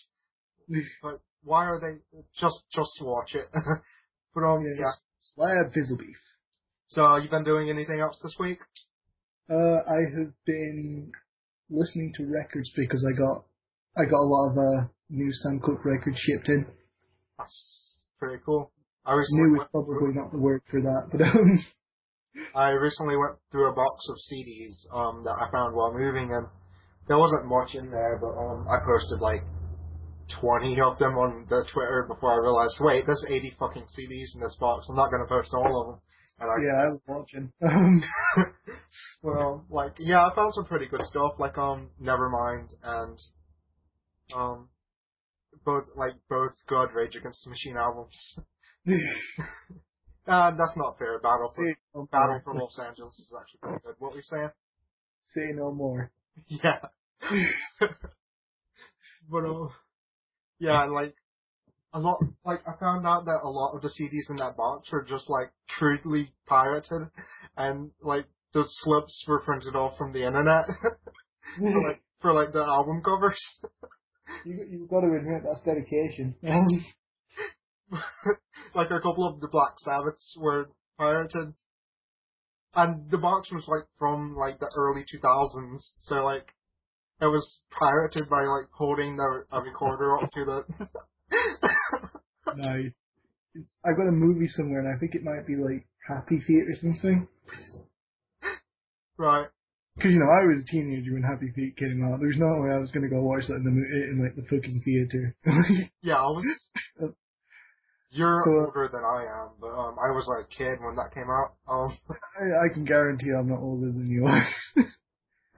But 1.02 1.22
why 1.44 1.66
are 1.66 1.80
they 1.80 2.00
just 2.40 2.64
just 2.74 2.92
watch 3.02 3.36
it? 3.36 3.46
but 4.36 4.42
um 4.44 4.64
Yeah. 4.64 4.72
yeah. 4.80 4.92
Slab 5.36 5.74
fizzle 5.74 5.98
beef. 5.98 6.18
So 6.88 7.16
you've 7.18 7.32
been 7.32 7.44
doing 7.44 7.70
anything 7.70 8.00
else 8.00 8.20
this 8.24 8.36
week? 8.40 8.60
Uh, 9.50 9.80
I 9.88 10.00
have 10.18 10.34
been 10.46 11.12
listening 11.70 12.14
to 12.18 12.26
records 12.26 12.72
because 12.76 13.06
I 13.06 13.18
got 13.18 13.46
I 13.98 14.06
got 14.06 14.20
a 14.20 14.30
lot 14.30 14.52
of 14.52 14.58
uh, 14.58 14.88
new 15.10 15.32
Sam 15.32 15.60
Cooke 15.60 15.86
records 15.86 16.18
shipped 16.20 16.48
in. 16.50 16.66
That's 17.38 18.06
pretty 18.20 18.42
cool. 18.46 18.72
I 19.06 19.14
recently 19.14 19.50
New 19.50 19.62
is 19.62 19.68
probably 19.72 20.14
not 20.14 20.32
the 20.32 20.38
word 20.48 20.62
for 20.70 20.82
that, 20.82 21.10
but 21.12 21.22
um, 21.22 21.66
I 22.56 22.70
recently 22.70 23.18
went 23.18 23.38
through 23.52 23.72
a 23.72 23.76
box 23.76 24.08
of 24.10 24.18
CDs 24.32 24.94
um 24.94 25.24
that 25.24 25.36
I 25.42 25.52
found 25.52 25.76
while 25.76 25.94
moving 25.94 26.32
and 26.32 26.48
there 27.08 27.18
wasn't 27.18 27.48
much 27.48 27.76
in 27.76 27.90
there, 27.92 28.18
but 28.22 28.38
um 28.38 28.68
I 28.70 28.78
posted 28.86 29.20
like 29.20 29.42
twenty 30.40 30.80
of 30.80 30.98
them 30.98 31.18
on 31.18 31.46
the 31.50 31.66
Twitter 31.74 32.06
before 32.08 32.32
I 32.32 32.38
realized, 32.38 32.78
wait, 32.80 33.06
there's 33.06 33.26
eighty 33.28 33.54
fucking 33.60 33.84
CDs 33.84 34.36
in 34.36 34.42
this 34.42 34.56
box. 34.60 34.86
I'm 34.90 34.96
not 34.96 35.10
gonna 35.12 35.28
post 35.28 35.52
all 35.54 35.82
of 35.82 35.88
them. 35.88 36.00
And 36.40 36.50
I 36.50 36.56
yeah, 36.64 36.82
I 36.82 36.86
was 36.86 37.02
watching. 37.08 37.52
Um, 37.64 38.04
well, 39.24 39.66
like 39.70 39.94
yeah, 40.00 40.26
I 40.26 40.34
found 40.34 40.54
some 40.54 40.66
pretty 40.66 40.88
good 40.88 41.02
stuff, 41.04 41.34
like 41.38 41.58
um 41.58 41.90
Nevermind 42.02 42.74
and 42.84 43.20
um 44.36 44.70
both 45.66 45.84
like 45.96 46.14
both 46.30 46.54
good 46.68 46.90
Rage 46.94 47.16
Against 47.16 47.44
the 47.44 47.52
Machine 47.52 47.78
albums. 47.78 48.38
Uh, 50.28 50.52
that's 50.52 50.78
not 50.78 51.00
fair. 51.00 51.20
Battle 51.20 51.52
for 51.56 51.76
no 51.96 52.08
Battle 52.12 52.40
for 52.44 52.54
Los 52.54 52.80
Angeles 52.80 53.18
is 53.18 53.34
actually 53.38 53.60
pretty 53.60 53.80
good. 53.84 53.96
What 53.98 54.12
were 54.12 54.18
you 54.18 54.24
saying? 54.24 54.52
say 55.34 55.52
no 55.54 55.72
more. 55.72 56.12
Yeah. 56.48 56.80
but 59.30 59.44
uh, 59.46 59.68
yeah, 60.60 60.86
like 60.86 61.14
a 61.94 62.00
lot, 62.00 62.24
like 62.46 62.62
I 62.66 62.80
found 62.80 63.06
out 63.06 63.26
that 63.26 63.42
a 63.44 63.50
lot 63.50 63.76
of 63.76 63.82
the 63.82 63.90
CDs 63.90 64.30
in 64.30 64.38
that 64.38 64.56
box 64.56 64.90
were 64.92 65.04
just 65.04 65.30
like 65.30 65.52
crudely 65.78 66.32
pirated, 66.48 67.10
and 67.58 67.92
like 68.02 68.26
the 68.54 68.64
slips 68.66 69.26
were 69.28 69.42
printed 69.42 69.76
off 69.76 69.98
from 69.98 70.14
the 70.14 70.26
internet 70.26 70.64
for 71.60 71.88
like 71.88 72.02
for 72.22 72.34
like 72.34 72.54
the 72.54 72.64
album 72.64 73.04
covers. 73.04 73.40
you 74.46 74.66
you've 74.70 74.90
got 74.90 75.02
to 75.02 75.08
admit 75.08 75.44
that's 75.44 75.62
dedication. 75.64 76.34
like 78.76 78.92
a 78.92 79.00
couple 79.02 79.28
of 79.28 79.40
the 79.42 79.48
Black 79.48 79.74
Sabbaths 79.80 80.38
were 80.40 80.70
pirated, 80.98 81.54
and 82.76 83.10
the 83.10 83.18
box 83.18 83.52
was 83.52 83.66
like 83.68 83.88
from 84.00 84.36
like 84.36 84.60
the 84.60 84.72
early 84.76 85.02
2000s, 85.02 85.80
so 86.00 86.16
like 86.24 86.54
it 87.22 87.28
was 87.28 87.62
pirated 87.70 88.24
by 88.30 88.42
like 88.42 88.68
holding 88.72 89.16
the 89.16 89.44
a 89.52 89.62
recorder 89.62 90.18
up 90.18 90.32
to 90.32 90.46
the. 90.46 90.88
no, 92.56 92.84
it's, 93.54 93.78
I 93.86 93.90
got 93.96 94.08
a 94.08 94.12
movie 94.12 94.48
somewhere, 94.48 94.80
and 94.80 94.88
I 94.88 95.00
think 95.00 95.16
it 95.16 95.24
might 95.24 95.46
be 95.46 95.56
like 95.56 95.86
Happy 96.08 96.40
Feet 96.48 96.64
or 96.68 96.76
something. 96.76 97.28
Right. 99.18 99.48
Because 99.96 100.12
you 100.12 100.20
know, 100.20 100.32
I 100.32 100.46
was 100.48 100.64
a 100.64 100.72
teenager 100.72 101.14
when 101.14 101.22
Happy 101.22 101.52
Feet 101.54 101.78
came 101.78 102.04
out. 102.04 102.20
There's 102.20 102.40
no 102.40 102.62
way 102.62 102.72
I 102.74 102.80
was 102.80 102.92
going 102.92 103.04
to 103.04 103.14
go 103.14 103.22
watch 103.22 103.48
that 103.48 103.56
in 103.56 103.64
the 103.64 103.70
in 103.70 104.24
like 104.24 104.36
the 104.36 104.44
fucking 104.44 104.82
theater. 104.84 105.36
yeah, 106.02 106.16
I 106.16 106.32
was. 106.32 106.70
Uh, 107.02 107.08
You're 108.12 108.44
So, 108.46 108.52
uh, 108.52 108.66
older 108.68 108.90
than 108.92 109.04
I 109.04 109.24
am, 109.44 109.50
but 109.60 109.72
um, 109.72 109.96
I 110.00 110.12
was 110.12 110.28
like 110.28 110.46
a 110.46 110.56
kid 110.56 110.80
when 110.84 110.96
that 110.96 111.12
came 111.16 111.30
out. 111.30 111.56
Um, 111.68 111.98
I, 112.12 112.66
I 112.68 112.74
can 112.74 112.86
guarantee 112.86 113.32
I'm 113.32 113.48
not 113.50 113.60
older 113.60 113.88
than 113.88 114.08
you 114.08 114.26
are. 114.26 114.48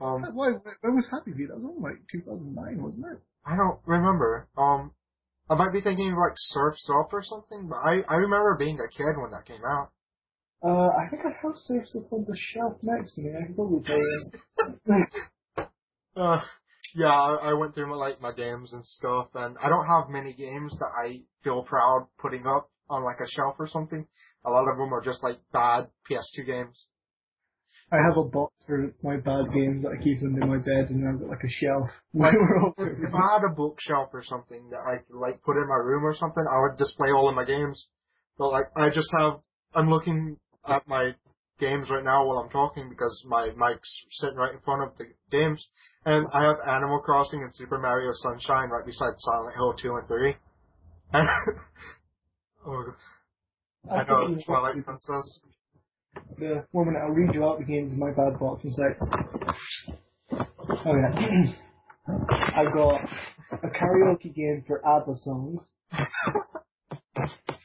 um, 0.00 0.22
Why? 0.34 0.52
When 0.80 0.94
was 0.96 1.08
Happy 1.10 1.32
Feet? 1.32 1.48
That 1.48 1.58
was 1.60 1.76
like 1.80 1.98
2009, 2.12 2.82
wasn't 2.82 3.06
it? 3.12 3.20
I 3.44 3.56
don't 3.56 3.80
remember. 3.86 4.48
Um, 4.56 4.92
I 5.50 5.56
might 5.56 5.72
be 5.72 5.80
thinking 5.82 6.12
of 6.12 6.18
like 6.18 6.34
Surf's 6.36 6.88
Up 7.00 7.12
or 7.12 7.22
something, 7.22 7.68
but 7.68 7.76
I 7.76 8.02
I 8.08 8.14
remember 8.16 8.56
being 8.58 8.78
a 8.78 8.88
kid 8.88 9.20
when 9.20 9.32
that 9.32 9.46
came 9.46 9.64
out. 9.64 9.90
Uh, 10.64 10.88
I 10.96 11.08
think 11.10 11.22
I 11.26 11.30
have 11.42 11.56
Surf's 11.56 11.94
Up 11.96 12.12
on 12.12 12.24
the 12.26 12.36
shelf 12.36 12.78
next 12.82 13.14
to 13.14 13.22
me. 13.22 13.30
I 13.36 13.44
can 13.46 13.54
probably 13.54 13.82
tell 13.84 13.98
you. 14.86 15.04
Uh, 16.16 16.40
yeah, 16.94 17.06
I, 17.08 17.50
I 17.50 17.52
went 17.54 17.74
through 17.74 17.88
my, 17.88 17.96
like 17.96 18.20
my 18.20 18.32
games 18.32 18.72
and 18.72 18.84
stuff, 18.84 19.28
and 19.34 19.56
I 19.62 19.68
don't 19.68 19.86
have 19.86 20.08
many 20.08 20.32
games 20.32 20.76
that 20.78 20.90
I 20.96 21.22
feel 21.42 21.62
proud 21.62 22.06
putting 22.18 22.46
up 22.46 22.70
on 22.88 23.04
like 23.04 23.20
a 23.20 23.30
shelf 23.30 23.56
or 23.58 23.66
something. 23.66 24.06
A 24.44 24.50
lot 24.50 24.68
of 24.70 24.78
them 24.78 24.92
are 24.92 25.00
just 25.00 25.22
like 25.22 25.38
bad 25.52 25.88
PS2 26.10 26.46
games. 26.46 26.88
I 27.92 27.96
have 27.96 28.16
a 28.16 28.24
box 28.24 28.52
for 28.66 28.92
my 29.02 29.16
bad 29.16 29.52
games 29.52 29.82
that 29.82 29.92
I 29.98 30.02
keep 30.02 30.22
under 30.22 30.46
my 30.46 30.58
bed, 30.58 30.90
and 30.90 31.06
I've 31.06 31.20
got 31.20 31.28
like 31.28 31.44
a 31.44 31.48
shelf. 31.48 31.88
Like, 32.14 32.34
if, 32.78 33.08
if 33.08 33.14
I 33.14 33.34
had 33.34 33.44
a 33.44 33.54
bookshelf 33.54 34.10
or 34.12 34.22
something 34.24 34.70
that 34.70 34.80
I 34.80 34.98
could 35.04 35.18
like 35.18 35.42
put 35.42 35.56
in 35.56 35.68
my 35.68 35.76
room 35.76 36.04
or 36.04 36.14
something, 36.14 36.44
I 36.50 36.60
would 36.62 36.78
display 36.78 37.10
all 37.10 37.28
of 37.28 37.34
my 37.34 37.44
games. 37.44 37.88
But 38.38 38.50
like, 38.50 38.66
I 38.76 38.90
just 38.90 39.08
have, 39.18 39.40
I'm 39.74 39.90
looking 39.90 40.38
at 40.66 40.86
my 40.88 41.14
games 41.58 41.88
right 41.90 42.04
now 42.04 42.26
while 42.26 42.38
I'm 42.38 42.50
talking 42.50 42.88
because 42.88 43.24
my 43.28 43.50
mic's 43.56 44.04
sitting 44.10 44.36
right 44.36 44.52
in 44.54 44.60
front 44.60 44.82
of 44.82 44.96
the 44.98 45.06
games, 45.30 45.66
and 46.04 46.26
I 46.32 46.44
have 46.44 46.56
Animal 46.66 47.00
Crossing 47.00 47.42
and 47.42 47.54
Super 47.54 47.78
Mario 47.78 48.10
Sunshine 48.14 48.70
right 48.70 48.84
beside 48.84 49.14
Silent 49.18 49.54
Hill 49.56 49.74
2 49.80 49.96
and 49.96 50.08
3. 50.08 50.36
And, 51.12 51.28
oh, 52.66 52.94
I 53.90 53.96
I 53.96 54.06
know, 54.06 54.36
Twilight 54.44 54.84
Princess. 54.84 55.40
the 56.38 56.64
minute 56.72 57.00
I'll 57.02 57.10
read 57.10 57.34
you 57.34 57.44
out 57.44 57.58
the 57.58 57.64
games 57.64 57.92
in 57.92 57.98
my 57.98 58.10
bad 58.10 58.38
box 58.38 58.64
and 58.64 58.72
say, 58.72 58.82
oh 60.32 60.94
yeah, 60.96 61.52
I 62.56 62.64
got 62.72 63.00
a 63.62 63.68
karaoke 63.68 64.34
game 64.34 64.64
for 64.66 64.86
ABBA 64.86 65.14
songs. 65.16 65.70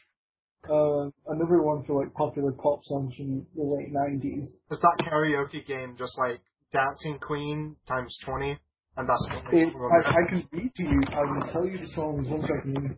Uh, 0.67 1.09
another 1.27 1.61
one 1.61 1.83
for 1.85 2.03
like 2.03 2.13
popular 2.13 2.51
pop 2.51 2.83
songs 2.83 3.15
from 3.15 3.45
the 3.55 3.63
late 3.63 3.91
nineties. 3.91 4.57
Is 4.69 4.79
that 4.81 4.97
karaoke 5.05 5.65
game 5.65 5.95
just 5.97 6.17
like 6.17 6.39
Dancing 6.73 7.17
Queen 7.19 7.75
times 7.87 8.17
20? 8.25 8.59
And 8.97 9.07
that's 9.07 9.27
It, 9.53 9.73
I. 9.73 10.09
I 10.09 10.29
can 10.29 10.47
read 10.51 10.75
to 10.75 10.83
you. 10.83 11.01
I 11.13 11.21
will 11.21 11.51
tell 11.53 11.65
you 11.65 11.77
the 11.77 11.87
songs 11.87 12.27
one 12.27 12.41
second. 12.41 12.95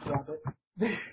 Grab 0.00 0.28
it. 0.80 0.98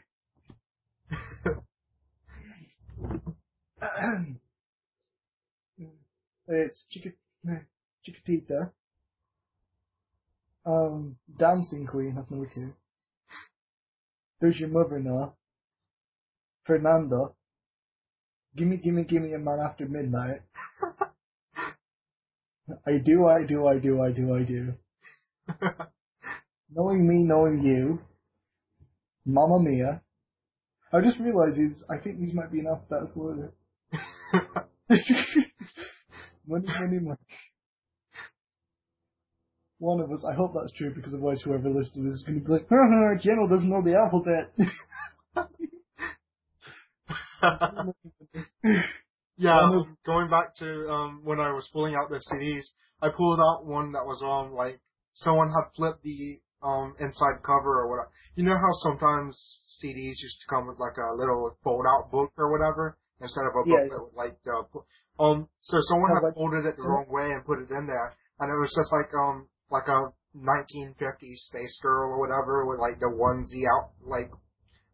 it's 6.48 6.86
Chica, 6.90 7.10
Chiquitita. 8.08 8.72
Um, 10.66 11.18
Dancing 11.38 11.86
Queen, 11.86 12.16
that's 12.16 12.32
number 12.32 12.50
two. 12.54 12.74
There's 14.40 14.60
your 14.60 14.70
mother 14.70 15.00
now. 15.00 15.34
Fernando. 16.66 17.36
Gimme, 18.56 18.78
gimme, 18.78 19.04
gimme 19.04 19.34
a 19.34 19.40
man 19.40 19.60
after 19.60 19.88
midnight. 19.88 20.42
I 22.88 22.98
do, 22.98 23.28
I 23.28 23.44
do, 23.44 23.68
I 23.68 23.78
do, 23.78 24.02
I 24.02 24.12
do, 24.12 24.36
I 24.36 24.44
do. 24.44 24.74
Knowing 26.74 27.08
me, 27.08 27.24
knowing 27.24 27.62
you. 27.64 28.00
Mamma 29.26 29.60
Mia. 29.60 30.02
I 30.92 31.02
just 31.02 31.20
realised 31.20 31.58
these, 31.58 31.84
I 31.90 31.98
think 31.98 32.20
these 32.20 32.34
might 32.34 32.52
be 32.52 32.60
in 32.60 32.68
alphabetical 32.68 33.22
order. 33.22 33.54
money, 36.48 36.68
money, 36.68 37.00
money. 37.00 37.18
One 39.86 40.02
of 40.02 40.12
us, 40.12 40.26
I 40.28 40.34
hope 40.34 40.54
that's 40.56 40.74
true 40.74 40.92
because 40.96 41.14
otherwise 41.14 41.44
whoever 41.44 41.70
listed 41.70 42.04
this 42.04 42.16
is 42.16 42.24
going 42.26 42.42
to 42.42 42.46
be 42.46 42.54
like, 42.54 42.68
haha, 42.68 43.22
General 43.22 43.48
doesn't 43.48 43.70
know 43.70 43.84
the 43.84 43.94
alphabet. 43.94 44.50
yeah, 49.38 49.60
Um, 49.62 49.96
going 50.04 50.32
back 50.32 50.56
to 50.56 50.90
um, 50.90 51.22
when 51.24 51.40
I 51.40 51.52
was 51.52 51.70
pulling 51.72 51.94
out 51.94 52.10
the 52.10 52.18
CDs, 52.34 52.66
I 53.00 53.10
pulled 53.10 53.40
out 53.40 53.68
one 53.68 53.92
that 53.92 54.06
was 54.10 54.24
on 54.26 54.54
like 54.54 54.82
someone 55.14 55.50
had 55.50 55.70
flipped 55.76 56.02
the 56.02 56.40
um, 56.64 56.96
inside 57.00 57.46
cover 57.46 57.86
or 57.86 57.88
whatever. 57.88 58.10
You 58.34 58.44
know 58.46 58.58
how 58.58 58.74
sometimes 58.90 59.38
CDs 59.84 60.18
used 60.18 60.42
to 60.42 60.48
come 60.50 60.66
with 60.66 60.80
like 60.80 60.98
a 60.98 61.14
little 61.14 61.60
fold 61.64 61.86
out 61.88 62.12
book 62.12 62.32
or 62.40 62.52
whatever 62.52 62.98
instead 63.22 63.46
of 63.46 63.54
a 63.54 63.70
Yeah. 63.70 63.86
book 63.86 63.90
that 63.90 64.02
would 64.02 64.18
like 64.18 64.38
uh, 64.50 64.66
um. 65.24 65.48
So 65.62 65.78
someone 65.94 66.10
had 66.10 66.34
folded 66.34 66.66
it 66.66 66.78
the 66.78 66.84
wrong 66.90 67.06
way 67.08 67.30
and 67.30 67.46
put 67.46 67.60
it 67.60 67.70
in 67.70 67.86
there, 67.86 68.16
and 68.40 68.50
it 68.50 68.58
was 68.58 68.74
just 68.74 68.92
like 68.92 69.14
um 69.14 69.48
like 69.72 69.88
a 69.88 70.14
1950s 70.36 71.38
space 71.38 71.80
girl 71.82 72.12
or 72.12 72.20
whatever 72.20 72.66
with 72.66 72.80
like 72.80 73.00
the 73.00 73.08
onesie 73.08 73.64
out 73.66 73.92
like 74.06 74.30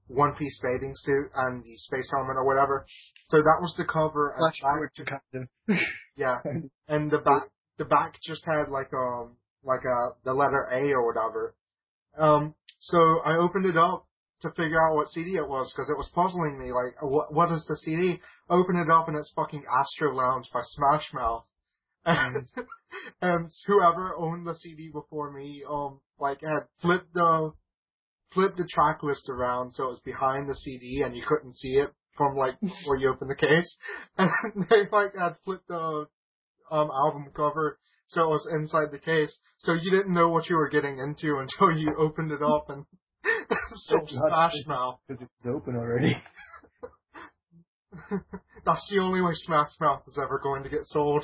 one 0.07 0.35
piece 0.35 0.59
bathing 0.61 0.93
suit 0.95 1.29
and 1.35 1.63
the 1.63 1.75
space 1.77 2.11
helmet 2.13 2.35
or 2.35 2.45
whatever. 2.45 2.85
So 3.29 3.37
that 3.37 3.59
was 3.61 3.73
the 3.77 3.85
cover. 3.85 4.31
And 4.31 4.39
Flash 4.39 4.61
back, 4.61 4.71
forward 4.73 4.91
to 4.95 5.05
kind 5.05 5.21
of. 5.33 5.77
yeah, 6.17 6.39
and 6.87 7.09
the 7.09 7.19
back 7.19 7.43
the 7.77 7.85
back 7.85 8.15
just 8.21 8.45
had 8.45 8.69
like 8.69 8.93
um 8.93 9.37
like 9.63 9.83
a 9.85 10.15
the 10.23 10.33
letter 10.33 10.67
A 10.71 10.93
or 10.93 11.05
whatever. 11.05 11.55
Um, 12.17 12.55
so 12.79 12.97
I 13.23 13.37
opened 13.37 13.65
it 13.65 13.77
up 13.77 14.05
to 14.41 14.49
figure 14.51 14.81
out 14.81 14.95
what 14.95 15.07
CD 15.09 15.35
it 15.35 15.47
was 15.47 15.71
because 15.71 15.89
it 15.89 15.97
was 15.97 16.09
puzzling 16.13 16.59
me. 16.59 16.71
Like, 16.73 17.01
what 17.01 17.33
what 17.33 17.51
is 17.51 17.65
the 17.67 17.77
CD? 17.77 18.19
Open 18.49 18.75
it 18.75 18.89
up 18.89 19.07
and 19.07 19.17
it's 19.17 19.31
fucking 19.35 19.63
Astro 19.79 20.13
Lounge 20.13 20.47
by 20.53 20.61
Smash 20.63 21.13
Mouth. 21.13 21.45
And, 22.05 22.47
and 23.21 23.49
whoever 23.67 24.15
owned 24.15 24.47
the 24.47 24.55
CD 24.55 24.89
before 24.91 25.31
me, 25.31 25.63
um, 25.69 25.99
like 26.19 26.41
had 26.41 26.65
flipped 26.81 27.13
the 27.13 27.51
flipped 28.33 28.57
the 28.57 28.67
track 28.69 29.03
list 29.03 29.27
around 29.29 29.73
so 29.73 29.85
it 29.85 29.89
was 29.89 30.01
behind 30.05 30.47
the 30.47 30.55
CD 30.55 31.01
and 31.05 31.13
you 31.15 31.23
couldn't 31.27 31.53
see 31.53 31.73
it 31.73 31.91
from 32.15 32.37
like 32.37 32.55
where 32.85 32.97
you 32.97 33.11
open 33.11 33.27
the 33.27 33.35
case. 33.35 33.77
And 34.17 34.65
they 34.69 34.83
like 34.91 35.15
had 35.17 35.35
flipped 35.43 35.67
the 35.67 36.07
um 36.71 36.89
album 36.91 37.27
cover 37.35 37.77
so 38.07 38.23
it 38.23 38.27
was 38.27 38.47
inside 38.51 38.91
the 38.91 38.99
case. 38.99 39.39
So 39.59 39.73
you 39.73 39.89
didn't 39.89 40.13
know 40.13 40.29
what 40.29 40.49
you 40.49 40.57
were 40.57 40.69
getting 40.69 40.97
into 40.97 41.37
until 41.39 41.77
you 41.77 41.95
opened 41.97 42.31
it 42.31 42.41
up 42.43 42.69
and 42.69 42.85
so 43.75 43.97
Smash 44.05 44.53
Mouth. 44.67 44.99
Because 45.07 45.21
it's 45.21 45.45
open 45.47 45.75
already. 45.75 46.17
That's 48.65 48.89
the 48.89 48.99
only 48.99 49.21
way 49.21 49.31
Smash 49.33 49.69
Mouth 49.79 50.03
is 50.07 50.19
ever 50.21 50.39
going 50.43 50.63
to 50.63 50.69
get 50.69 50.85
sold. 50.85 51.23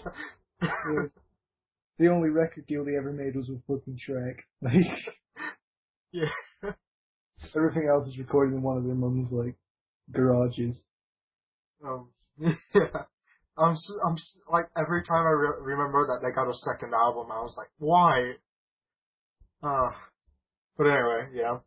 The 0.59 2.07
only 2.07 2.29
record 2.29 2.65
deal 2.67 2.85
they 2.85 2.95
ever 2.97 3.11
made 3.11 3.35
was 3.35 3.49
with 3.49 3.65
fucking 3.67 3.97
Shrek. 4.07 4.37
Like, 4.61 4.85
yeah. 6.11 6.71
everything 7.55 7.87
else 7.87 8.07
is 8.07 8.17
recorded 8.17 8.55
in 8.55 8.61
one 8.63 8.77
of 8.77 8.85
their 8.85 8.95
mum's, 8.95 9.31
like, 9.31 9.55
garages. 10.11 10.81
Um, 11.85 12.09
yeah. 12.39 12.53
I'm, 13.57 13.73
s 13.73 14.37
like, 14.49 14.65
every 14.77 15.03
time 15.03 15.25
I 15.25 15.31
re- 15.31 15.73
remember 15.73 16.05
that 16.07 16.21
they 16.23 16.33
got 16.33 16.49
a 16.49 16.53
second 16.53 16.93
album, 16.93 17.31
I 17.31 17.41
was 17.41 17.55
like, 17.57 17.69
why? 17.77 18.33
Uh, 19.61 19.91
but 20.77 20.85
anyway, 20.85 21.29
yeah. 21.33 21.59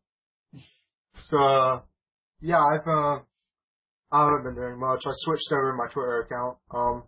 So, 1.14 1.38
uh, 1.38 1.80
yeah, 2.40 2.60
I've, 2.64 2.86
uh, 2.86 3.20
I 4.12 4.24
haven't 4.24 4.44
been 4.44 4.54
doing 4.54 4.78
much. 4.78 5.02
I 5.06 5.10
switched 5.14 5.52
over 5.52 5.74
my 5.74 5.92
Twitter 5.92 6.22
account, 6.22 6.58
um, 6.70 7.04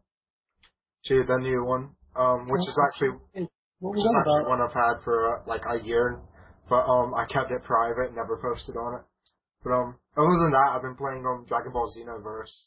to 1.07 1.25
the 1.25 1.39
new 1.39 1.65
one, 1.65 1.91
um, 2.17 2.47
which 2.49 2.63
is 2.69 2.79
actually, 2.89 3.19
What 3.81 3.97
which 3.97 4.01
is 4.01 4.17
actually 4.21 4.49
one 4.49 4.61
I've 4.61 4.73
had 4.73 5.03
for, 5.05 5.37
uh, 5.37 5.43
like, 5.47 5.63
a 5.69 5.85
year, 5.85 6.21
but, 6.69 6.85
um, 6.87 7.15
I 7.15 7.27
kept 7.27 7.51
it 7.51 7.65
private, 7.65 8.15
never 8.15 8.39
posted 8.41 8.77
on 8.77 9.01
it. 9.01 9.03
But, 9.65 9.73
um, 9.73 9.97
other 10.17 10.39
than 10.43 10.53
that, 10.53 10.73
I've 10.75 10.83
been 10.83 10.97
playing, 10.97 11.25
um, 11.27 11.47
Dragon 11.49 11.73
Ball 11.73 11.91
Xenoverse. 11.91 12.67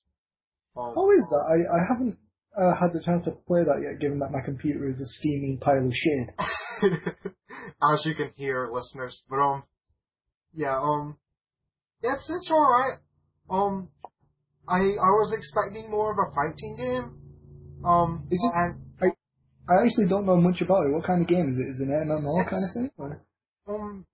Um, 0.75 0.93
How 0.95 1.11
is 1.11 1.25
that? 1.31 1.43
I, 1.47 1.57
I 1.75 1.79
haven't 1.87 2.17
uh, 2.57 2.75
had 2.75 2.93
the 2.93 3.03
chance 3.03 3.25
to 3.25 3.31
play 3.47 3.63
that 3.63 3.81
yet, 3.81 3.99
given 3.99 4.19
that 4.19 4.31
my 4.31 4.41
computer 4.41 4.89
is 4.89 4.99
a 4.99 5.05
steaming 5.19 5.57
pile 5.59 5.85
of 5.85 5.93
shit. 5.93 6.29
as 7.83 8.05
you 8.05 8.15
can 8.15 8.31
hear, 8.35 8.69
listeners. 8.71 9.23
But 9.29 9.37
um, 9.37 9.63
yeah, 10.53 10.77
um, 10.77 11.17
it's 12.01 12.29
it's 12.29 12.49
all 12.51 12.71
right. 12.71 12.97
Um, 13.49 13.89
I 14.67 14.77
I 14.77 15.11
was 15.15 15.33
expecting 15.37 15.91
more 15.91 16.11
of 16.11 16.17
a 16.17 16.33
fighting 16.33 16.75
game. 16.77 17.24
Um, 17.85 18.27
Is 18.31 18.43
it- 18.43 18.51
And 18.55 19.13
I 19.67 19.83
actually 19.83 20.07
don't 20.07 20.25
know 20.25 20.37
much 20.37 20.61
about 20.61 20.85
it. 20.85 20.91
What 20.93 21.05
kind 21.05 21.21
of 21.21 21.27
game 21.27 21.49
is 21.51 21.57
it? 21.57 21.67
Is 21.67 21.79
it 21.79 21.87
an 21.87 22.07
MMO 22.07 22.47
kind 22.47 22.63
of 22.63 22.73
thing? 22.73 22.91
Or, 22.97 23.21
um, 23.67 24.05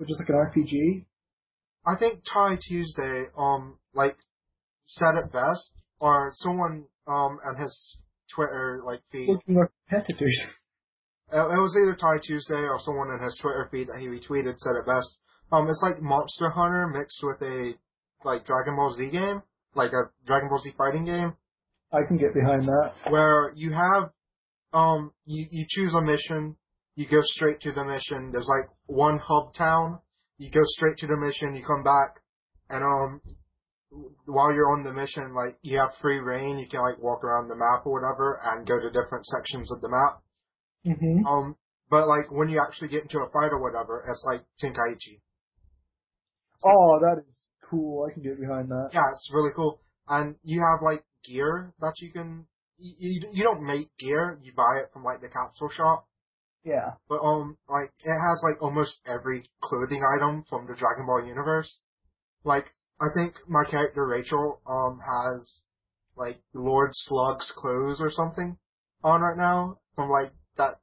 or 0.00 0.06
just 0.06 0.20
like 0.20 0.28
an 0.28 0.34
RPG? 0.34 1.06
I 1.86 1.96
think 1.98 2.24
Ty 2.24 2.56
Tuesday 2.56 3.26
um 3.36 3.78
like 3.94 4.16
said 4.84 5.14
it 5.14 5.32
best, 5.32 5.70
or 6.00 6.30
someone 6.34 6.86
um 7.06 7.38
on 7.46 7.56
his 7.56 8.00
Twitter 8.34 8.76
like 8.84 9.02
feed. 9.12 9.28
Looking 9.28 9.54
more 9.54 9.70
competitors. 9.88 10.40
It 11.32 11.36
it 11.38 11.60
was 11.60 11.76
either 11.80 11.94
Ty 11.94 12.18
Tuesday 12.26 12.54
or 12.66 12.78
someone 12.80 13.10
in 13.12 13.20
his 13.22 13.38
Twitter 13.40 13.68
feed 13.70 13.86
that 13.88 13.98
he 14.00 14.08
retweeted 14.08 14.58
said 14.58 14.74
it 14.80 14.86
best. 14.86 15.18
Um, 15.52 15.68
it's 15.68 15.80
like 15.82 16.02
Monster 16.02 16.50
Hunter 16.50 16.88
mixed 16.88 17.22
with 17.22 17.40
a 17.42 17.74
like 18.24 18.44
Dragon 18.46 18.74
Ball 18.74 18.92
Z 18.94 19.08
game, 19.10 19.42
like 19.74 19.92
a 19.92 20.10
Dragon 20.26 20.48
Ball 20.48 20.58
Z 20.58 20.72
fighting 20.76 21.04
game, 21.04 21.34
I 21.92 22.02
can 22.06 22.16
get 22.16 22.34
behind 22.34 22.62
that. 22.64 22.92
where 23.10 23.52
you 23.54 23.72
have 23.72 24.10
um 24.72 25.12
you 25.24 25.46
you 25.50 25.66
choose 25.68 25.94
a 25.94 26.02
mission, 26.02 26.56
you 26.96 27.06
go 27.08 27.20
straight 27.22 27.60
to 27.62 27.72
the 27.72 27.84
mission. 27.84 28.30
There's 28.32 28.48
like 28.48 28.70
one 28.86 29.18
hub 29.18 29.54
town. 29.54 30.00
You 30.38 30.50
go 30.50 30.60
straight 30.64 30.96
to 30.98 31.06
the 31.06 31.16
mission. 31.16 31.54
You 31.54 31.64
come 31.64 31.82
back, 31.82 32.20
and 32.68 32.82
um 32.84 33.20
while 34.26 34.52
you're 34.52 34.72
on 34.76 34.82
the 34.84 34.92
mission, 34.92 35.32
like 35.34 35.56
you 35.62 35.78
have 35.78 35.90
free 36.02 36.18
reign. 36.18 36.58
You 36.58 36.68
can 36.68 36.80
like 36.80 36.98
walk 37.02 37.24
around 37.24 37.48
the 37.48 37.56
map 37.56 37.86
or 37.86 37.92
whatever, 37.92 38.40
and 38.44 38.66
go 38.66 38.78
to 38.78 38.90
different 38.90 39.24
sections 39.26 39.70
of 39.72 39.80
the 39.80 39.88
map. 39.88 40.22
hmm 40.84 41.24
Um, 41.26 41.56
but 41.88 42.06
like 42.08 42.30
when 42.30 42.48
you 42.48 42.60
actually 42.60 42.88
get 42.88 43.02
into 43.02 43.20
a 43.20 43.30
fight 43.30 43.52
or 43.52 43.62
whatever, 43.62 44.02
it's 44.06 44.24
like 44.26 44.42
Tenkaichi. 44.60 45.20
Oh, 46.64 46.98
that 47.00 47.22
is 47.28 47.48
cool. 47.70 48.06
I 48.08 48.12
can 48.14 48.22
get 48.22 48.40
behind 48.40 48.68
that. 48.70 48.90
Yeah, 48.92 49.04
it's 49.12 49.30
really 49.32 49.52
cool. 49.54 49.80
And 50.08 50.36
you 50.42 50.60
have 50.60 50.82
like 50.82 51.04
gear 51.28 51.72
that 51.80 51.94
you 51.98 52.12
can. 52.12 52.46
You, 52.78 52.94
you, 52.98 53.28
you 53.32 53.44
don't 53.44 53.66
make 53.66 53.88
gear, 53.98 54.38
you 54.42 54.52
buy 54.54 54.80
it 54.82 54.90
from 54.92 55.02
like 55.02 55.22
the 55.22 55.28
capsule 55.28 55.70
shop. 55.70 56.06
Yeah. 56.62 56.92
But 57.08 57.20
um, 57.20 57.56
like 57.70 57.92
it 58.04 58.18
has 58.18 58.42
like 58.44 58.62
almost 58.62 58.98
every 59.06 59.48
clothing 59.62 60.02
item 60.16 60.44
from 60.48 60.66
the 60.66 60.74
Dragon 60.74 61.06
Ball 61.06 61.24
universe. 61.24 61.80
Like 62.44 62.66
I 63.00 63.06
think 63.14 63.34
my 63.48 63.64
character 63.70 64.06
Rachel 64.06 64.60
um 64.66 65.00
has 65.00 65.62
like 66.16 66.38
Lord 66.54 66.90
Slug's 66.92 67.52
clothes 67.56 68.00
or 68.00 68.10
something 68.10 68.58
on 69.04 69.20
right 69.20 69.36
now 69.36 69.78
from 69.94 70.10
like 70.10 70.32
that 70.56 70.74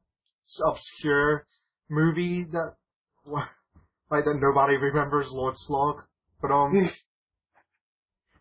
obscure 0.66 1.46
movie 1.90 2.46
that 2.46 2.76
like 3.26 4.24
that 4.26 4.40
nobody 4.42 4.78
remembers 4.78 5.30
Lord 5.32 5.56
Slug. 5.58 6.04
But 6.42 6.52
um, 6.52 6.90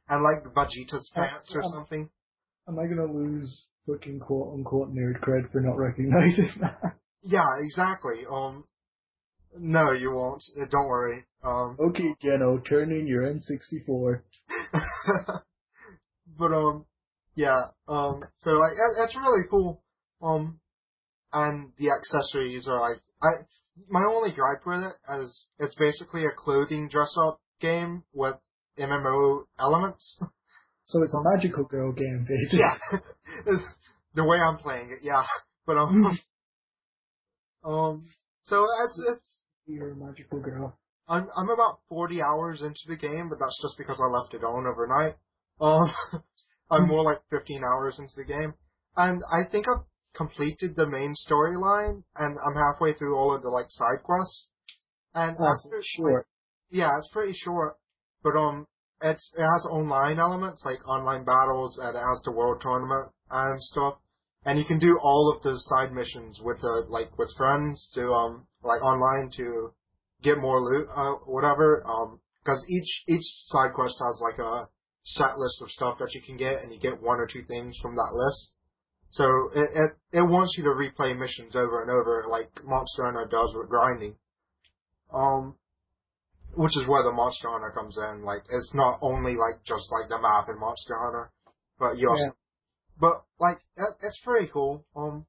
and 0.09 0.23
like 0.23 0.45
Vegeta's 0.55 1.11
pants 1.15 1.53
or 1.55 1.63
Um, 1.65 1.73
something. 1.73 2.11
Am 2.69 2.79
I 2.79 2.87
gonna 2.87 3.13
lose 3.13 3.67
fucking 3.87 4.21
quote 4.21 4.55
unquote 4.55 4.95
nerd 4.95 5.21
cred 5.21 5.51
for 5.53 5.61
not 5.61 5.77
recognizing 5.79 6.51
that? 6.61 6.97
Yeah, 7.23 7.47
exactly. 7.61 8.25
Um, 8.31 8.65
no, 9.59 9.93
you 9.93 10.13
won't. 10.13 10.43
Uh, 10.61 10.65
Don't 10.71 10.87
worry. 10.87 11.25
Um, 11.45 11.77
okay, 11.91 12.15
Geno, 12.23 12.59
turn 12.59 12.91
in 12.93 13.07
your 13.07 13.23
N64. 13.25 14.23
but 16.39 16.53
um, 16.53 16.87
yeah. 17.35 17.61
Um, 17.89 18.25
so 18.39 18.51
like 18.53 18.73
it, 18.73 19.03
it's 19.05 19.17
really 19.17 19.47
cool. 19.51 19.83
Um, 20.23 20.61
and 21.33 21.73
the 21.79 21.91
accessories 21.91 22.69
are 22.69 22.81
like 22.81 23.01
I. 23.23 23.45
My 23.88 24.03
only 24.07 24.33
gripe 24.33 24.67
with 24.67 24.83
it 24.85 24.93
is 25.23 25.49
it's 25.59 25.75
basically 25.77 26.25
a 26.27 26.31
clothing 26.37 26.88
dress 26.88 27.15
up 27.27 27.41
game 27.61 28.05
with 28.12 28.37
MMO 28.79 29.45
elements. 29.59 30.19
So 30.85 31.03
it's 31.03 31.15
a 31.15 31.23
magical 31.23 31.65
girl 31.65 31.93
game, 31.93 32.27
basically. 32.29 32.59
yeah, 32.59 32.77
It's 33.47 33.63
the 34.15 34.25
way 34.25 34.37
I'm 34.39 34.59
playing 34.59 34.91
it. 34.91 34.99
Yeah, 35.03 35.23
but 35.67 35.79
um, 35.79 36.19
um, 37.65 38.03
so 38.43 38.67
it's 38.85 39.01
it's 39.13 39.41
You're 39.67 39.93
a 39.93 39.97
magical 39.97 40.41
girl. 40.41 40.77
I'm 41.09 41.29
I'm 41.37 41.49
about 41.51 41.81
40 41.89 42.21
hours 42.23 42.63
into 42.63 42.81
the 42.89 42.97
game, 42.97 43.29
but 43.29 43.39
that's 43.39 43.59
just 43.63 43.79
because 43.79 44.01
I 44.03 44.09
left 44.11 44.35
it 44.35 44.45
on 44.45 44.67
overnight. 44.67 45.17
Um, 45.61 45.91
I'm 46.71 46.89
more 46.89 47.05
like 47.05 47.23
15 47.31 47.63
hours 47.65 47.99
into 47.99 48.15
the 48.17 48.25
game, 48.25 48.55
and 48.97 49.23
I 49.33 49.49
think 49.51 49.67
I've 49.69 49.85
completed 50.15 50.75
the 50.77 50.87
main 50.87 51.15
storyline, 51.15 52.03
and 52.17 52.37
I'm 52.45 52.55
halfway 52.55 52.93
through 52.95 53.17
all 53.17 53.35
of 53.35 53.43
the 53.43 53.49
like 53.49 53.67
side 53.69 54.03
quests. 54.05 54.49
And 55.15 55.37
Oh, 55.39 55.45
after 55.55 55.81
sure. 55.97 56.27
yeah, 56.71 56.91
it's 56.99 57.09
pretty 57.13 57.35
short, 57.35 57.77
but 58.23 58.37
um, 58.37 58.67
it's 59.03 59.33
it 59.37 59.43
has 59.43 59.67
online 59.71 60.19
elements 60.19 60.63
like 60.65 60.87
online 60.89 61.25
battles, 61.25 61.79
and 61.79 61.97
it 61.97 62.01
has 62.01 62.23
the 62.25 62.33
world 62.33 62.61
tournament 62.61 63.11
and 63.31 63.61
stuff. 63.63 63.95
And 64.45 64.59
you 64.59 64.65
can 64.65 64.79
do 64.79 64.99
all 65.01 65.33
of 65.35 65.43
the 65.43 65.57
side 65.59 65.93
missions 65.93 66.41
with 66.43 66.61
the 66.61 66.87
like 66.89 67.17
with 67.19 67.31
friends 67.37 67.91
to 67.95 68.13
um 68.13 68.47
like 68.63 68.83
online 68.83 69.31
to 69.37 69.73
get 70.23 70.39
more 70.39 70.61
loot, 70.61 70.89
uh, 70.95 71.15
whatever. 71.27 71.83
Um, 71.87 72.21
because 72.43 72.65
each 72.69 73.05
each 73.09 73.25
side 73.47 73.73
quest 73.75 73.97
has 74.01 74.21
like 74.21 74.39
a 74.39 74.69
set 75.05 75.39
list 75.39 75.63
of 75.63 75.71
stuff 75.71 75.99
that 75.99 76.15
you 76.15 76.23
can 76.23 76.37
get, 76.37 76.63
and 76.63 76.73
you 76.73 76.81
get 76.81 77.03
one 77.03 77.21
or 77.21 77.27
two 77.27 77.45
things 77.45 77.77
from 77.81 77.95
that 77.95 78.11
list. 78.13 78.55
So 79.11 79.51
it 79.55 79.71
it, 79.75 80.19
it 80.19 80.23
wants 80.23 80.55
you 80.57 80.65
to 80.65 80.71
replay 80.71 81.17
missions 81.19 81.55
over 81.55 81.83
and 81.83 81.91
over, 81.91 82.25
like 82.29 82.51
Monster 82.65 83.05
Hunter 83.05 83.29
does 83.31 83.55
with 83.55 83.69
grinding. 83.69 84.17
Um, 85.13 85.57
which 86.55 86.77
is 86.77 86.87
where 86.87 87.03
the 87.03 87.12
Monster 87.12 87.49
Hunter 87.51 87.73
comes 87.75 87.97
in. 87.97 88.23
Like 88.25 88.43
it's 88.51 88.73
not 88.75 88.99
only 89.03 89.33
like 89.37 89.62
just 89.65 89.91
like 89.91 90.09
the 90.09 90.21
map 90.21 90.49
in 90.49 90.59
Monster 90.59 90.97
Hunter, 90.99 91.31
but 91.79 91.97
you 91.99 92.09
also, 92.11 92.25
Yeah. 92.25 92.31
but 93.01 93.25
like 93.41 93.59
it, 93.77 93.95
it's 94.03 94.21
pretty 94.25 94.49
cool. 94.53 94.85
Um, 94.97 95.27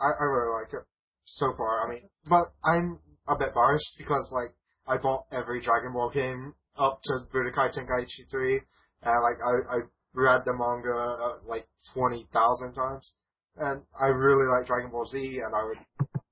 I 0.00 0.06
I 0.20 0.24
really 0.24 0.52
like 0.62 0.72
it 0.72 0.86
so 1.24 1.54
far. 1.56 1.86
I 1.86 1.90
mean, 1.90 2.08
but 2.28 2.52
I'm 2.64 3.00
a 3.28 3.36
bit 3.36 3.54
biased 3.54 3.96
because 3.98 4.30
like 4.32 4.54
I 4.86 4.96
bought 4.98 5.26
every 5.32 5.60
Dragon 5.60 5.92
Ball 5.92 6.10
game 6.10 6.54
up 6.76 7.00
to 7.04 7.12
Budokai 7.32 7.72
Tenkaichi 7.72 8.28
3, 8.30 8.60
and 9.02 9.22
like 9.22 9.38
I 9.42 9.76
I 9.76 9.78
read 10.12 10.42
the 10.44 10.52
manga 10.52 10.94
uh, 10.94 11.38
like 11.46 11.66
twenty 11.92 12.28
thousand 12.32 12.74
times, 12.74 13.14
and 13.56 13.82
I 14.00 14.06
really 14.06 14.46
like 14.46 14.66
Dragon 14.66 14.90
Ball 14.90 15.06
Z, 15.06 15.18
and 15.18 15.54
I 15.54 15.64
would 15.64 15.78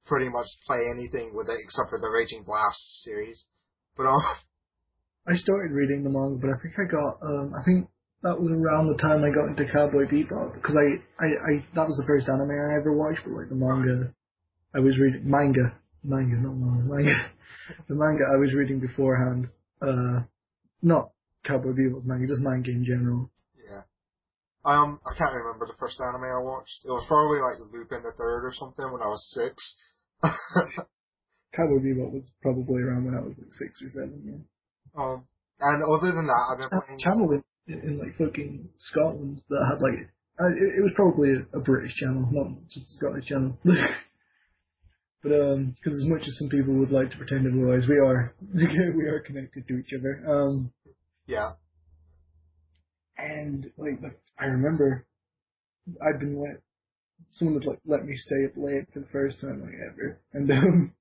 pretty 0.07 0.29
much 0.29 0.47
play 0.67 0.81
anything 0.91 1.35
with 1.35 1.49
it 1.49 1.59
except 1.63 1.91
for 1.91 1.99
the 2.01 2.09
Raging 2.11 2.43
Blast 2.45 3.03
series. 3.05 3.47
But 3.97 4.07
um, 4.07 4.23
I 5.27 5.35
started 5.35 5.73
reading 5.73 6.03
the 6.03 6.11
manga, 6.11 6.39
but 6.41 6.51
I 6.51 6.59
think 6.63 6.75
I 6.79 6.91
got, 6.91 7.23
um, 7.23 7.55
I 7.55 7.63
think 7.65 7.89
that 8.23 8.41
was 8.41 8.51
around 8.51 8.89
the 8.89 9.01
time 9.03 9.23
I 9.23 9.31
got 9.31 9.49
into 9.49 9.71
Cowboy 9.73 10.07
Bebop, 10.07 10.55
because 10.55 10.77
I, 10.77 10.99
I, 11.23 11.29
I, 11.29 11.67
that 11.75 11.87
was 11.87 11.97
the 11.99 12.07
first 12.07 12.29
anime 12.29 12.51
I 12.51 12.77
ever 12.79 12.93
watched, 12.93 13.21
but 13.25 13.35
like 13.35 13.49
the 13.49 13.55
manga, 13.55 14.13
I 14.75 14.81
was 14.81 14.99
reading, 14.99 15.23
manga, 15.29 15.79
manga, 16.03 16.37
not 16.37 16.55
manga, 16.55 16.85
manga, 16.95 17.31
the 17.89 17.95
manga 17.95 18.25
I 18.33 18.37
was 18.37 18.55
reading 18.55 18.81
beforehand, 18.81 19.49
uh, 19.81 20.27
not 20.83 21.11
Cowboy 21.45 21.73
Bebop's 21.73 22.07
manga, 22.07 22.27
just 22.27 22.43
manga 22.43 22.71
in 22.71 22.85
general. 22.85 23.31
yeah. 23.59 23.83
Um, 24.65 25.01
I 25.05 25.15
can't 25.19 25.35
remember 25.35 25.67
the 25.67 25.79
first 25.79 26.01
anime 26.01 26.25
I 26.25 26.39
watched. 26.39 26.83
It 26.85 26.91
was 26.91 27.05
probably 27.07 27.39
like 27.39 27.59
Lupin 27.73 28.03
the 28.03 28.13
Third 28.17 28.47
or 28.47 28.53
something 28.55 28.91
when 28.91 29.03
I 29.03 29.09
was 29.09 29.23
six. 29.35 29.75
Cowboy 31.55 31.81
Bebop 31.81 32.13
was 32.13 32.25
probably 32.41 32.83
around 32.83 33.05
when 33.05 33.15
I 33.15 33.21
was 33.21 33.35
like 33.39 33.53
six 33.53 33.81
or 33.83 33.91
seven, 33.91 34.23
yeah. 34.25 35.03
um, 35.03 35.25
and 35.61 35.83
other 35.85 36.13
than 36.13 36.27
that, 36.27 36.45
I've 36.51 36.59
been 36.59 36.69
playing. 36.69 36.99
channel 36.99 37.31
in, 37.31 37.43
in, 37.69 37.99
like 37.99 38.17
fucking 38.19 38.69
Scotland 38.77 39.43
that 39.49 39.67
had 39.71 39.83
like 39.83 40.09
it, 40.57 40.79
it 40.79 40.83
was 40.83 40.93
probably 40.97 41.31
a, 41.31 41.59
a 41.59 41.61
British 41.61 41.95
channel, 41.95 42.29
not 42.33 42.69
just 42.69 42.91
a 42.91 42.97
Scottish 42.97 43.27
channel. 43.27 43.59
but 45.23 45.33
um, 45.33 45.77
because 45.77 45.97
as 45.97 46.09
much 46.09 46.23
as 46.23 46.37
some 46.39 46.49
people 46.49 46.75
would 46.75 46.91
like 46.91 47.11
to 47.11 47.17
pretend 47.17 47.47
otherwise, 47.47 47.87
we 47.89 47.97
are 47.97 48.35
we 48.55 49.07
are 49.07 49.21
connected 49.21 49.69
to 49.69 49.79
each 49.79 49.93
other. 49.99 50.25
Um, 50.27 50.73
Yeah, 51.27 51.53
and 53.17 53.71
like, 53.77 54.03
like 54.03 54.21
I 54.39 54.47
remember 54.47 55.07
I'd 56.01 56.19
been 56.19 56.41
let 56.41 56.61
someone 57.31 57.55
would 57.55 57.67
like 57.67 57.81
let 57.87 58.05
me 58.05 58.17
stay 58.17 58.47
up 58.47 58.57
late 58.57 58.89
for 58.93 59.01
the 59.01 59.13
first 59.13 59.41
time 59.41 59.61
like 59.63 59.75
ever, 59.93 60.19
and 60.33 60.51
um. 60.51 60.93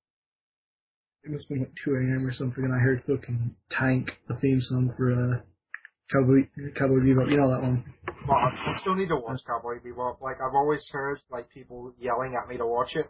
It 1.23 1.31
must 1.31 1.45
have 1.45 1.49
been 1.49 1.59
like 1.59 1.73
2 1.85 1.91
a.m. 1.91 2.25
or 2.25 2.31
something, 2.31 2.63
and 2.63 2.73
I 2.73 2.79
heard 2.79 3.03
fucking 3.05 3.55
Tank, 3.69 4.09
the 4.27 4.35
theme 4.41 4.59
song 4.59 4.93
for 4.97 5.11
uh, 5.13 5.41
Cowboy, 6.11 6.49
Cowboy 6.75 6.99
Bebop. 6.99 7.29
You 7.29 7.37
know 7.37 7.51
that 7.51 7.61
one? 7.61 7.85
well, 8.27 8.37
I 8.37 8.75
still 8.81 8.95
need 8.95 9.09
to 9.09 9.17
watch 9.17 9.39
Cowboy 9.45 9.79
Bebop. 9.85 10.19
Like 10.19 10.37
I've 10.37 10.55
always 10.55 10.85
heard 10.91 11.19
like 11.29 11.49
people 11.49 11.93
yelling 11.99 12.35
at 12.35 12.49
me 12.49 12.57
to 12.57 12.65
watch 12.65 12.95
it. 12.95 13.05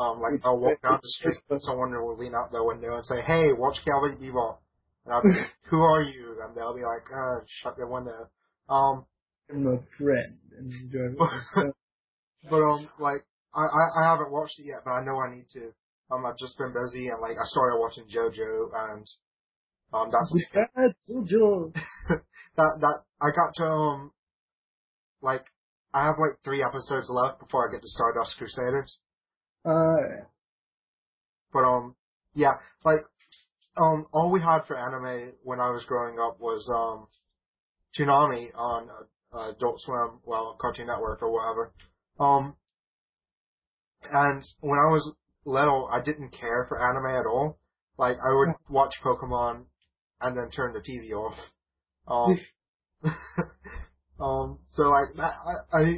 Um, 0.00 0.20
like 0.20 0.40
I'll 0.44 0.58
walk 0.58 0.80
down 0.82 0.98
the 1.02 1.08
street 1.08 1.36
and 1.50 1.62
someone 1.62 1.92
will 1.92 2.16
lean 2.16 2.34
out 2.34 2.50
their 2.50 2.64
window 2.64 2.96
and 2.96 3.04
say, 3.04 3.20
"Hey, 3.20 3.52
watch 3.52 3.76
Cowboy 3.86 4.16
Bebop," 4.16 4.58
and 5.04 5.14
I'll 5.14 5.22
be 5.22 5.28
like, 5.28 5.52
"Who 5.70 5.80
are 5.80 6.02
you?" 6.02 6.40
And 6.42 6.56
they'll 6.56 6.74
be 6.74 6.82
like, 6.82 7.04
"Uh, 7.14 7.44
shut 7.62 7.76
your 7.76 7.88
window." 7.88 8.30
Um, 8.68 9.04
I'm 9.50 9.66
a 9.66 9.78
friend 9.98 10.40
and 10.58 10.72
enjoy 10.72 11.22
it. 11.22 11.74
but 12.50 12.56
um, 12.56 12.88
like 12.98 13.24
I, 13.54 13.60
I 13.60 14.00
I 14.00 14.10
haven't 14.10 14.32
watched 14.32 14.58
it 14.58 14.66
yet, 14.66 14.80
but 14.84 14.92
I 14.92 15.04
know 15.04 15.20
I 15.20 15.34
need 15.36 15.46
to. 15.52 15.72
Um, 16.12 16.26
I've 16.26 16.36
just 16.36 16.58
been 16.58 16.72
busy 16.72 17.08
and 17.08 17.20
like 17.20 17.36
I 17.40 17.44
started 17.44 17.78
watching 17.78 18.04
JoJo 18.04 18.70
and 18.74 19.06
um 19.94 20.10
that's 20.10 20.34
Bad 20.54 20.94
Jojo. 21.08 21.72
that 22.56 22.78
that 22.80 23.00
I 23.20 23.26
got 23.34 23.54
to 23.54 23.66
um 23.66 24.12
like 25.22 25.44
I 25.94 26.04
have 26.04 26.16
like 26.18 26.38
three 26.44 26.62
episodes 26.62 27.08
left 27.10 27.40
before 27.40 27.68
I 27.68 27.72
get 27.72 27.82
to 27.82 27.88
Stardust 27.88 28.36
Crusaders. 28.36 29.00
Uh, 29.64 30.26
But 31.52 31.64
um 31.64 31.96
yeah, 32.34 32.52
like 32.84 33.04
um 33.76 34.06
all 34.12 34.30
we 34.30 34.40
had 34.40 34.66
for 34.66 34.76
anime 34.76 35.32
when 35.44 35.60
I 35.60 35.70
was 35.70 35.84
growing 35.86 36.18
up 36.18 36.40
was 36.40 36.68
um 36.68 37.06
Toonami 37.98 38.48
on 38.54 38.88
uh, 39.34 39.50
Adult 39.50 39.80
Swim, 39.80 40.20
well 40.24 40.56
Cartoon 40.60 40.88
Network 40.88 41.22
or 41.22 41.30
whatever. 41.32 41.72
Um 42.20 42.56
and 44.10 44.42
when 44.60 44.78
I 44.78 44.90
was 44.90 45.14
little, 45.44 45.88
I 45.90 46.00
didn't 46.02 46.30
care 46.30 46.66
for 46.68 46.80
anime 46.80 47.18
at 47.20 47.26
all. 47.26 47.58
Like 47.98 48.16
I 48.24 48.32
would 48.34 48.54
watch 48.68 48.94
Pokemon 49.04 49.64
and 50.20 50.36
then 50.36 50.50
turn 50.50 50.72
the 50.72 50.80
TV 50.80 51.12
off. 51.12 51.36
Um, 52.08 52.38
um, 54.20 54.58
so 54.68 54.84
like 54.84 55.14
that, 55.16 55.32
I, 55.44 55.78
I, 55.78 55.94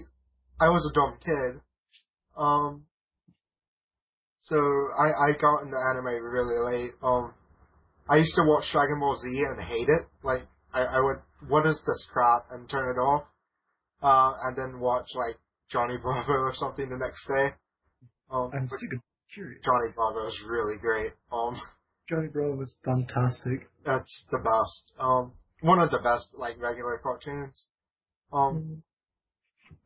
I 0.61 0.69
was 0.69 0.91
a 0.91 0.95
dumb 0.95 1.19
kid. 1.25 1.61
Um, 2.37 2.85
so 4.41 4.57
I, 4.57 5.31
I 5.31 5.33
got 5.41 5.63
into 5.63 5.77
anime 5.77 6.23
really 6.23 6.59
late. 6.59 6.93
Um, 7.03 7.33
I 8.09 8.17
used 8.17 8.35
to 8.37 8.45
watch 8.45 8.65
Dragon 8.73 9.01
Ball 9.01 9.17
Z 9.17 9.29
and 9.29 9.61
hate 9.61 9.89
it. 9.89 10.07
Like 10.23 10.43
I, 10.73 10.83
I 10.83 11.01
would, 11.01 11.17
what 11.49 11.67
is 11.67 11.81
this 11.87 12.07
crap, 12.13 12.47
and 12.51 12.69
turn 12.69 12.95
it 12.95 12.99
off. 12.99 13.25
Uh, 14.03 14.35
and 14.45 14.57
then 14.57 14.81
watch 14.81 15.09
like 15.15 15.37
Johnny 15.71 15.97
Bravo 16.03 16.33
or 16.33 16.53
something 16.55 16.89
the 16.89 16.99
next 16.99 17.27
day. 17.27 17.55
Um, 18.31 18.51
I'm 18.53 18.67
but 18.67 18.79
sick 18.79 18.93
of 18.93 19.01
curious. 19.35 19.61
Johnny 19.65 19.93
Bravo 19.95 20.27
is 20.27 20.43
really 20.49 20.79
great. 20.79 21.13
Um, 21.33 21.57
Johnny 22.09 22.29
Bravo 22.29 22.57
was 22.57 22.75
fantastic. 22.85 23.69
that's 23.85 24.27
the 24.31 24.39
best. 24.39 24.93
Um, 24.99 25.33
one 25.61 25.81
of 25.81 25.91
the 25.91 25.99
best 25.99 26.35
like 26.39 26.61
regular 26.61 27.01
cartoons. 27.03 27.67
Um, 28.33 28.83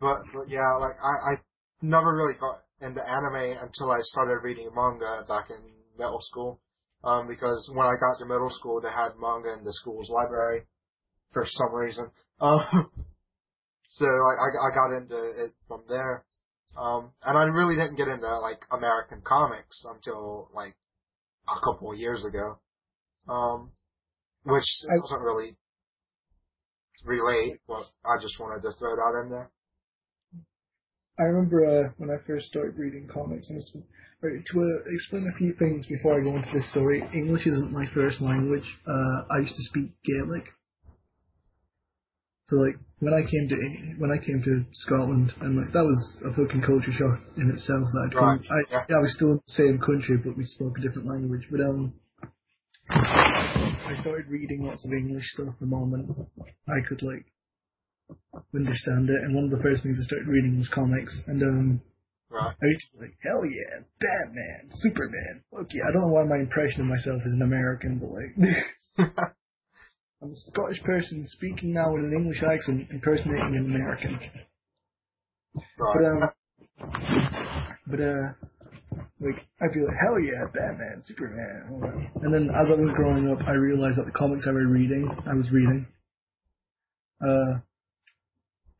but 0.00 0.22
but 0.34 0.48
yeah, 0.48 0.74
like 0.80 0.96
I 1.02 1.32
I 1.32 1.34
never 1.82 2.14
really 2.14 2.34
got 2.38 2.62
into 2.80 3.00
anime 3.00 3.58
until 3.62 3.90
I 3.90 3.98
started 4.02 4.42
reading 4.42 4.70
manga 4.74 5.24
back 5.28 5.50
in 5.50 5.72
middle 5.96 6.20
school. 6.20 6.60
Um, 7.04 7.28
because 7.28 7.70
when 7.72 7.86
I 7.86 7.94
got 7.94 8.18
to 8.18 8.26
middle 8.26 8.50
school, 8.50 8.80
they 8.80 8.90
had 8.90 9.18
manga 9.20 9.52
in 9.56 9.64
the 9.64 9.72
school's 9.72 10.10
library 10.10 10.66
for 11.32 11.46
some 11.46 11.74
reason. 11.74 12.10
Um, 12.40 12.60
so 13.88 14.04
like 14.04 14.38
I 14.42 14.48
I 14.66 14.74
got 14.74 14.96
into 14.96 15.44
it 15.44 15.52
from 15.68 15.84
there. 15.88 16.24
Um, 16.78 17.10
and 17.24 17.36
I 17.36 17.42
really 17.42 17.74
didn't 17.74 17.96
get 17.96 18.08
into 18.08 18.38
like 18.38 18.60
American 18.70 19.20
comics 19.24 19.84
until 19.92 20.48
like 20.54 20.76
a 21.48 21.60
couple 21.64 21.92
of 21.92 21.98
years 21.98 22.24
ago. 22.24 22.58
Um, 23.28 23.72
which 24.44 24.64
I- 24.90 24.96
doesn't 24.96 25.20
really 25.20 25.56
relate, 27.04 27.60
but 27.66 27.84
I 28.04 28.20
just 28.20 28.38
wanted 28.40 28.62
to 28.62 28.72
throw 28.78 28.96
that 28.96 29.22
in 29.24 29.30
there. 29.30 29.50
I 31.18 31.24
remember 31.24 31.66
uh, 31.66 31.90
when 31.98 32.10
I 32.10 32.18
first 32.26 32.46
started 32.46 32.78
reading 32.78 33.08
comics, 33.12 33.50
and 33.50 33.60
it's, 33.60 33.72
right, 34.22 34.44
to 34.52 34.60
uh, 34.62 34.94
explain 34.94 35.28
a 35.28 35.36
few 35.36 35.52
things 35.54 35.84
before 35.86 36.20
I 36.20 36.22
go 36.22 36.36
into 36.36 36.48
this 36.54 36.70
story, 36.70 37.02
English 37.12 37.46
isn't 37.46 37.72
my 37.72 37.86
first 37.92 38.20
language. 38.20 38.64
Uh, 38.86 39.34
I 39.34 39.40
used 39.40 39.56
to 39.56 39.62
speak 39.64 39.90
Gaelic. 40.04 40.44
So 42.48 42.56
like 42.56 42.76
when 43.00 43.12
I 43.14 43.22
came 43.28 43.48
to 43.48 43.56
when 43.98 44.10
I 44.10 44.18
came 44.18 44.42
to 44.42 44.64
Scotland, 44.72 45.32
and 45.40 45.56
like 45.56 45.72
that 45.72 45.84
was 45.84 46.00
a 46.24 46.30
fucking 46.32 46.62
culture 46.62 46.92
shock 46.96 47.20
in 47.36 47.50
itself. 47.50 47.84
That 47.92 48.08
I'd 48.08 48.14
come, 48.16 48.28
Right, 48.28 48.40
I, 48.50 48.84
yeah. 48.88 48.96
I 48.96 49.00
was 49.00 49.12
still 49.14 49.32
in 49.32 49.40
the 49.46 49.52
same 49.52 49.78
country, 49.78 50.16
but 50.16 50.36
we 50.36 50.44
spoke 50.44 50.78
a 50.78 50.80
different 50.80 51.08
language. 51.08 51.46
But 51.50 51.60
um, 51.60 51.92
I 52.88 53.94
started 54.00 54.28
reading 54.28 54.64
lots 54.64 54.84
of 54.84 54.92
English 54.92 55.24
stuff 55.34 55.54
the 55.60 55.66
moment 55.66 56.08
I 56.66 56.80
could 56.88 57.02
like 57.02 57.26
understand 58.54 59.10
it. 59.10 59.20
And 59.24 59.34
one 59.34 59.44
of 59.44 59.50
the 59.50 59.62
first 59.62 59.82
things 59.82 59.98
I 60.00 60.04
started 60.08 60.26
reading 60.26 60.56
was 60.58 60.68
comics, 60.68 61.14
and 61.26 61.42
um, 61.42 61.80
Right. 62.30 62.54
I 62.60 62.66
used 62.66 62.84
to 62.92 62.98
be 62.98 63.04
like, 63.06 63.16
hell 63.22 63.40
yeah, 63.44 63.84
Batman, 64.00 64.68
Superman. 64.84 65.42
Fuck 65.50 65.68
yeah. 65.72 65.88
I 65.88 65.92
don't 65.92 66.08
know 66.08 66.12
why 66.12 66.24
my 66.24 66.36
impression 66.36 66.82
of 66.82 66.86
myself 66.86 67.22
is 67.24 67.32
an 67.32 67.40
American, 67.40 67.96
but 67.96 68.10
like, 68.12 68.34
I'm 70.22 70.32
a 70.32 70.36
Scottish 70.36 70.82
person 70.82 71.24
speaking 71.28 71.72
now 71.74 71.92
with 71.92 72.04
an 72.04 72.12
English 72.12 72.42
accent, 72.42 72.88
impersonating 72.90 73.54
an 73.56 73.66
American. 73.66 74.18
But 75.78 76.04
um, 76.04 76.30
but 77.86 78.00
uh, 78.00 78.32
like 79.20 79.38
I'd 79.62 79.72
be 79.72 79.80
like, 79.80 79.96
hell 80.02 80.18
yeah, 80.18 80.44
Batman, 80.52 81.02
Superman. 81.04 82.10
And 82.22 82.34
then 82.34 82.50
as 82.50 82.66
I 82.70 82.74
was 82.74 82.90
growing 82.96 83.30
up, 83.30 83.46
I 83.46 83.52
realized 83.52 83.98
that 83.98 84.06
the 84.06 84.12
comics 84.12 84.46
I 84.48 84.52
was 84.52 84.66
reading, 84.68 85.08
I 85.26 85.34
was 85.34 85.50
reading, 85.52 85.86
uh, 87.22 87.60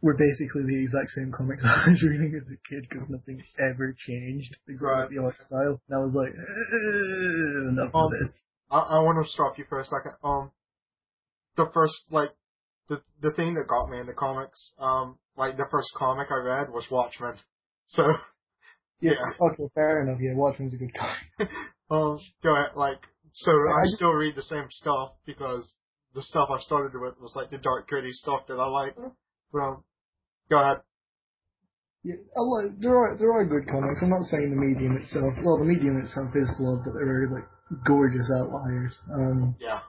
were 0.03 0.17
basically 0.17 0.63
the 0.67 0.83
exact 0.83 1.11
same 1.11 1.31
comics 1.37 1.63
I 1.67 1.89
was 1.91 2.03
reading 2.03 2.35
as 2.35 2.47
a 2.51 2.59
kid 2.69 2.87
because 2.91 3.09
nothing 3.09 3.39
ever 3.61 3.95
changed 4.07 4.57
except 4.67 4.83
Right. 4.83 5.11
the 5.11 5.19
art 5.23 5.37
style. 5.41 5.81
And 5.89 5.95
I 5.95 5.99
was 5.99 6.15
like, 6.15 6.35
"Eh, 6.35 7.69
enough 7.71 7.95
Um, 7.95 8.07
of 8.07 8.11
this. 8.21 8.33
I, 8.71 8.79
I 8.79 8.99
want 9.01 9.25
to 9.25 9.31
stop 9.31 9.57
you 9.57 9.65
for 9.69 9.79
a 9.81 9.85
second. 9.85 10.13
Um, 10.25 10.51
the 11.59 11.67
first 11.75 11.95
like 12.11 12.31
the 12.89 13.03
the 13.21 13.33
thing 13.33 13.55
that 13.55 13.67
got 13.69 13.91
me 13.91 13.99
into 14.01 14.15
comics, 14.15 14.73
um, 14.79 15.19
like 15.37 15.59
the 15.59 15.67
first 15.71 15.91
comic 15.97 16.29
I 16.31 16.37
read 16.37 16.71
was 16.71 16.87
Watchmen. 16.91 17.35
So, 17.89 18.05
Yeah, 19.01 19.13
yeah. 19.13 19.47
okay, 19.53 19.69
fair 19.75 20.03
enough. 20.03 20.19
Yeah, 20.21 20.35
Watchmen's 20.35 20.75
a 20.75 20.77
good 20.79 20.95
comic. 20.95 21.51
um, 21.91 22.19
go 22.43 22.55
ahead. 22.57 22.71
Like, 22.75 22.99
so 23.33 23.51
I 23.53 23.83
I- 23.85 23.95
still 23.97 24.13
read 24.13 24.35
the 24.37 24.43
same 24.43 24.67
stuff 24.71 25.11
because 25.27 25.65
the 26.15 26.23
stuff 26.23 26.49
I 26.51 26.59
started 26.61 26.99
with 26.99 27.15
was 27.21 27.35
like 27.37 27.51
the 27.51 27.59
dark, 27.59 27.89
gritty 27.89 28.13
stuff 28.13 28.47
that 28.49 28.55
I 28.59 28.67
like. 28.67 28.97
But 29.53 29.59
um, 29.59 29.85
go 30.51 30.59
ahead. 30.61 30.79
Yeah, 32.05 32.15
I 32.37 32.41
like, 32.41 32.81
there 32.81 32.97
are 32.97 33.17
there 33.19 33.33
are 33.33 33.45
good 33.45 33.69
comics. 33.69 34.01
I'm 34.03 34.11
not 34.11 34.25
saying 34.31 34.51
the 34.51 34.57
medium 34.57 34.97
itself. 34.97 35.35
Well, 35.45 35.59
the 35.59 35.65
medium 35.65 35.99
itself 35.99 36.31
is 36.35 36.49
flawed, 36.57 36.85
but 36.85 36.95
there 36.95 37.25
are 37.25 37.29
like 37.35 37.49
gorgeous 37.87 38.31
outliers. 38.35 38.97
Um, 39.13 39.57
Yeah. 39.61 39.81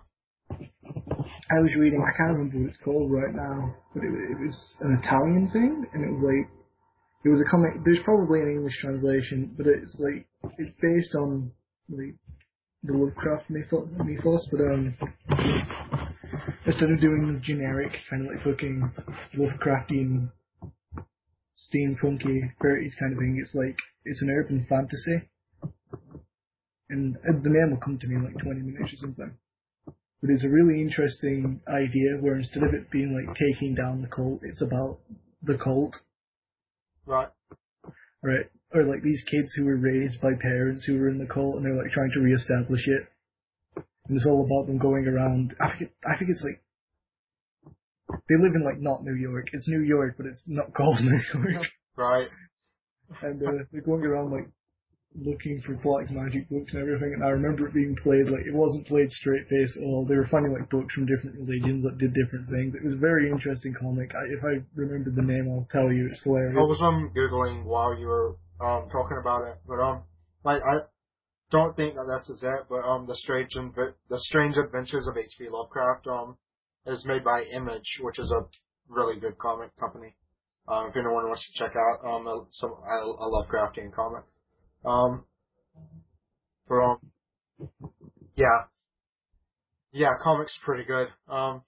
I 0.51 1.59
was 1.59 1.71
reading. 1.77 2.01
I 2.01 2.15
can't 2.17 2.37
remember 2.37 2.59
what 2.59 2.69
it's 2.69 2.83
called 2.83 3.11
right 3.11 3.33
now, 3.33 3.75
but 3.93 4.03
it, 4.03 4.13
it 4.31 4.39
was 4.39 4.75
an 4.81 4.99
Italian 5.01 5.49
thing, 5.51 5.85
and 5.93 6.03
it 6.03 6.11
was 6.11 6.21
like 6.21 6.49
it 7.25 7.29
was 7.29 7.41
a 7.41 7.49
comic. 7.49 7.73
There's 7.83 8.03
probably 8.03 8.41
an 8.41 8.51
English 8.51 8.77
translation, 8.79 9.53
but 9.57 9.67
it's 9.67 9.95
like 9.99 10.27
it's 10.57 10.75
based 10.81 11.15
on 11.15 11.51
like 11.89 12.15
the 12.83 12.93
Lovecraft 12.93 13.49
mythos, 13.49 14.47
but 14.51 14.61
um, 14.61 14.95
instead 16.65 16.91
of 16.91 17.01
doing 17.01 17.33
the 17.33 17.39
generic 17.41 17.91
kind 18.09 18.25
of 18.25 18.33
like 18.33 18.43
fucking 18.43 18.91
Lovecraftian 19.35 20.31
steampunky 21.57 22.39
30s 22.63 22.95
kind 22.99 23.13
of 23.13 23.19
thing, 23.19 23.37
it's 23.41 23.53
like 23.53 23.75
it's 24.05 24.21
an 24.21 24.29
urban 24.29 24.65
fantasy, 24.69 25.29
and 26.89 27.15
the 27.23 27.49
name 27.49 27.71
will 27.71 27.83
come 27.83 27.97
to 27.99 28.07
me 28.07 28.15
in 28.15 28.23
like 28.23 28.37
20 28.37 28.61
minutes 28.61 28.93
or 28.93 28.97
something. 28.97 29.37
But 30.21 30.31
it's 30.31 30.43
a 30.43 30.49
really 30.49 30.81
interesting 30.81 31.61
idea 31.67 32.17
where 32.19 32.35
instead 32.35 32.63
of 32.63 32.73
it 32.73 32.91
being 32.91 33.13
like 33.13 33.35
taking 33.37 33.73
down 33.75 34.01
the 34.01 34.07
cult, 34.07 34.41
it's 34.43 34.61
about 34.61 34.99
the 35.43 35.57
cult, 35.57 35.95
Right. 37.05 37.29
right? 38.21 38.45
Or 38.73 38.83
like 38.83 39.01
these 39.01 39.23
kids 39.31 39.53
who 39.55 39.65
were 39.65 39.77
raised 39.77 40.21
by 40.21 40.31
parents 40.41 40.85
who 40.85 40.99
were 40.99 41.09
in 41.09 41.17
the 41.19 41.25
cult 41.25 41.55
and 41.55 41.65
they're 41.65 41.81
like 41.81 41.91
trying 41.91 42.11
to 42.13 42.19
reestablish 42.19 42.85
it. 42.87 43.07
And 44.07 44.17
it's 44.17 44.25
all 44.25 44.45
about 44.45 44.67
them 44.67 44.77
going 44.77 45.07
around. 45.07 45.55
I 45.61 45.77
think 45.77 45.91
I 46.05 46.17
think 46.17 46.31
it's 46.31 46.43
like 46.43 46.61
they 48.27 48.35
live 48.37 48.55
in 48.55 48.63
like 48.65 48.79
not 48.79 49.03
New 49.03 49.15
York. 49.15 49.47
It's 49.53 49.67
New 49.67 49.81
York, 49.81 50.15
but 50.17 50.25
it's 50.25 50.43
not 50.47 50.73
called 50.75 50.99
New 51.01 51.19
York. 51.33 51.65
Right. 51.95 52.27
and 53.23 53.41
uh, 53.41 53.63
they're 53.71 53.81
going 53.81 54.03
around 54.03 54.31
like 54.31 54.47
looking 55.15 55.61
for 55.65 55.73
black 55.75 56.09
magic 56.11 56.47
books 56.49 56.73
and 56.73 56.81
everything. 56.81 57.13
And 57.13 57.23
I 57.23 57.29
remember 57.29 57.67
it 57.67 57.73
being 57.73 57.95
played 58.03 58.29
like 58.29 58.45
it 58.45 58.53
wasn't 58.53 58.87
played 58.87 59.11
straight 59.11 59.47
face 59.49 59.77
at 59.77 59.83
all. 59.83 60.05
They 60.05 60.15
were 60.15 60.27
finding 60.27 60.53
like 60.53 60.69
books 60.69 60.93
from 60.93 61.07
different 61.07 61.39
religions 61.39 61.83
that 61.83 61.97
did 61.97 62.13
different 62.13 62.49
things. 62.49 62.75
It 62.75 62.83
was 62.83 62.93
a 62.93 62.97
very 62.97 63.29
interesting 63.29 63.73
comic. 63.79 64.11
I, 64.13 64.23
if 64.37 64.43
I 64.43 64.63
remember 64.75 65.09
the 65.11 65.25
name, 65.25 65.49
I'll 65.49 65.67
tell 65.71 65.91
you. 65.91 66.09
It's 66.11 66.23
hilarious. 66.23 66.55
I 66.57 66.61
was 66.61 66.81
um 66.81 67.11
googling 67.15 67.65
while 67.65 67.97
you 67.97 68.07
were 68.07 68.35
um 68.61 68.89
talking 68.89 69.17
about 69.19 69.47
it, 69.47 69.57
but 69.67 69.79
um 69.81 70.03
like 70.43 70.61
I 70.63 70.85
don't 71.51 71.75
think 71.75 71.95
that 71.95 72.05
this 72.05 72.29
is 72.29 72.43
it, 72.43 72.65
but 72.69 72.85
um 72.85 73.07
the 73.07 73.15
strange 73.15 73.53
the 73.53 74.19
strange 74.19 74.57
adventures 74.57 75.07
of 75.07 75.17
H.P. 75.17 75.49
Lovecraft 75.49 76.07
um 76.07 76.37
is 76.85 77.03
made 77.05 77.23
by 77.23 77.43
Image, 77.53 77.99
which 78.01 78.19
is 78.19 78.31
a 78.31 78.45
really 78.87 79.19
good 79.19 79.37
comic 79.37 79.75
company. 79.77 80.15
Um, 80.67 80.89
if 80.89 80.95
anyone 80.95 81.25
wants 81.25 81.49
to 81.51 81.63
check 81.63 81.75
out 81.75 82.05
um 82.05 82.47
some 82.51 82.71
a, 82.71 82.97
a 83.01 83.27
Lovecraftian 83.27 83.91
comic, 83.93 84.23
um, 84.85 85.25
um 86.69 86.97
yeah 88.35 88.65
yeah 89.91 90.11
comics 90.23 90.57
pretty 90.63 90.85
good. 90.85 91.07
Um 91.27 91.63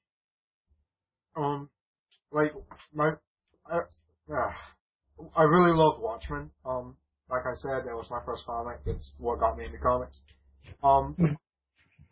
um 1.35 1.69
like 2.31 2.53
my, 2.93 3.11
I, 3.65 3.77
uh, 4.33 4.51
I 5.35 5.43
really 5.43 5.75
love 5.75 5.99
Watchmen. 5.99 6.51
Um, 6.65 6.95
like 7.29 7.43
I 7.45 7.55
said, 7.55 7.87
it 7.87 7.93
was 7.95 8.07
my 8.09 8.19
first 8.25 8.45
comic. 8.45 8.79
It's 8.85 9.15
what 9.19 9.39
got 9.39 9.57
me 9.57 9.65
into 9.65 9.77
comics. 9.79 10.21
Um, 10.83 11.17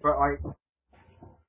but 0.02 0.18
like, 0.18 0.56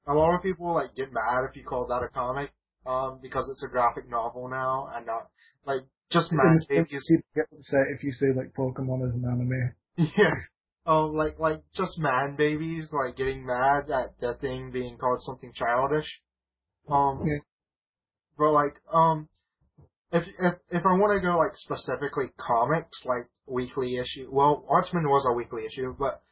a 0.06 0.14
lot 0.14 0.34
of 0.34 0.42
people 0.42 0.74
like 0.74 0.94
get 0.96 1.12
mad 1.12 1.44
if 1.48 1.56
you 1.56 1.64
call 1.64 1.86
that 1.88 2.02
a 2.02 2.08
comic, 2.08 2.50
um, 2.86 3.20
because 3.22 3.48
it's 3.50 3.62
a 3.64 3.68
graphic 3.68 4.08
novel 4.08 4.48
now 4.48 4.90
and 4.94 5.06
not 5.06 5.28
like 5.66 5.82
just 6.10 6.32
mad 6.32 6.44
And 6.46 6.68
babies. 6.68 7.04
People 7.08 7.24
get 7.34 7.46
upset 7.52 7.86
if 7.94 8.02
you 8.02 8.12
say 8.12 8.26
like 8.34 8.54
Pokemon 8.54 9.08
is 9.08 9.14
an 9.14 9.24
anime. 9.24 9.74
Yeah. 9.96 10.34
Um, 10.86 11.14
like 11.14 11.38
like 11.38 11.62
just 11.74 11.98
man 11.98 12.36
babies 12.36 12.88
like 12.92 13.16
getting 13.16 13.44
mad 13.44 13.90
at 13.90 14.18
the 14.20 14.34
thing 14.40 14.70
being 14.72 14.96
called 14.98 15.22
something 15.22 15.52
childish. 15.54 16.22
Um, 16.88 17.22
Yeah. 17.26 17.38
but 18.38 18.50
like 18.52 18.74
um, 18.92 19.28
if 20.12 20.24
if 20.26 20.54
if 20.70 20.86
I 20.86 20.92
want 20.94 21.12
to 21.14 21.20
go 21.26 21.36
like 21.38 21.54
specifically 21.54 22.30
comics, 22.38 23.04
like 23.04 23.28
weekly 23.46 23.98
issue. 23.98 24.28
Well, 24.32 24.64
Watchmen 24.68 25.08
was 25.08 25.26
a 25.28 25.34
weekly 25.34 25.66
issue, 25.66 25.94
but 25.98 26.22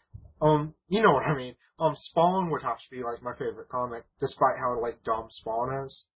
um, 0.41 0.75
you 0.89 1.03
know 1.03 1.13
what 1.13 1.25
I 1.27 1.37
mean. 1.37 1.55
Um, 1.79 1.95
Spawn 1.97 2.51
would 2.51 2.63
have 2.63 2.79
to 2.79 2.91
be 2.91 3.03
like 3.05 3.23
my 3.23 3.33
favorite 3.39 3.69
comic, 3.69 4.05
despite 4.19 4.59
how 4.59 4.81
like 4.81 5.03
dumb 5.05 5.29
Spawn 5.31 5.85
is. 5.85 6.07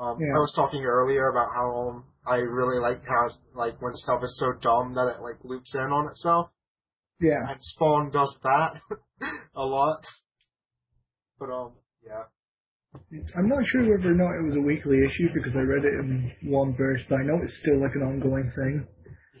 Um, 0.00 0.16
Yeah. 0.18 0.32
I 0.34 0.38
was 0.40 0.52
talking 0.56 0.82
earlier 0.84 1.28
about 1.28 1.48
how 1.54 1.68
um, 1.88 2.04
I 2.26 2.36
really 2.36 2.80
like 2.80 3.02
how 3.06 3.28
like 3.54 3.80
when 3.82 3.92
stuff 3.94 4.22
is 4.24 4.34
so 4.40 4.52
dumb 4.62 4.94
that 4.94 5.08
it 5.16 5.20
like 5.20 5.36
loops 5.44 5.74
in 5.74 5.92
on 5.92 6.08
itself, 6.10 6.48
Yeah. 7.20 7.44
and 7.48 7.58
Spawn 7.60 8.10
does 8.10 8.34
that 8.42 8.80
a 9.54 9.62
lot. 9.64 10.00
But 11.38 11.50
um, 11.52 11.72
yeah, 12.02 12.24
It's, 13.10 13.30
I'm 13.36 13.48
not 13.48 13.62
sure 13.66 13.82
whether 13.82 14.10
or 14.12 14.14
not 14.16 14.38
it 14.40 14.44
was 14.46 14.56
a 14.56 14.60
weekly 14.60 14.98
issue 15.04 15.28
because 15.34 15.54
I 15.56 15.60
read 15.60 15.84
it 15.84 15.92
in 16.00 16.32
one 16.50 16.74
verse, 16.76 17.02
but 17.08 17.16
I 17.20 17.24
know 17.24 17.38
it's 17.42 17.58
still 17.62 17.80
like 17.80 17.94
an 17.94 18.02
ongoing 18.02 18.50
thing. 18.56 18.86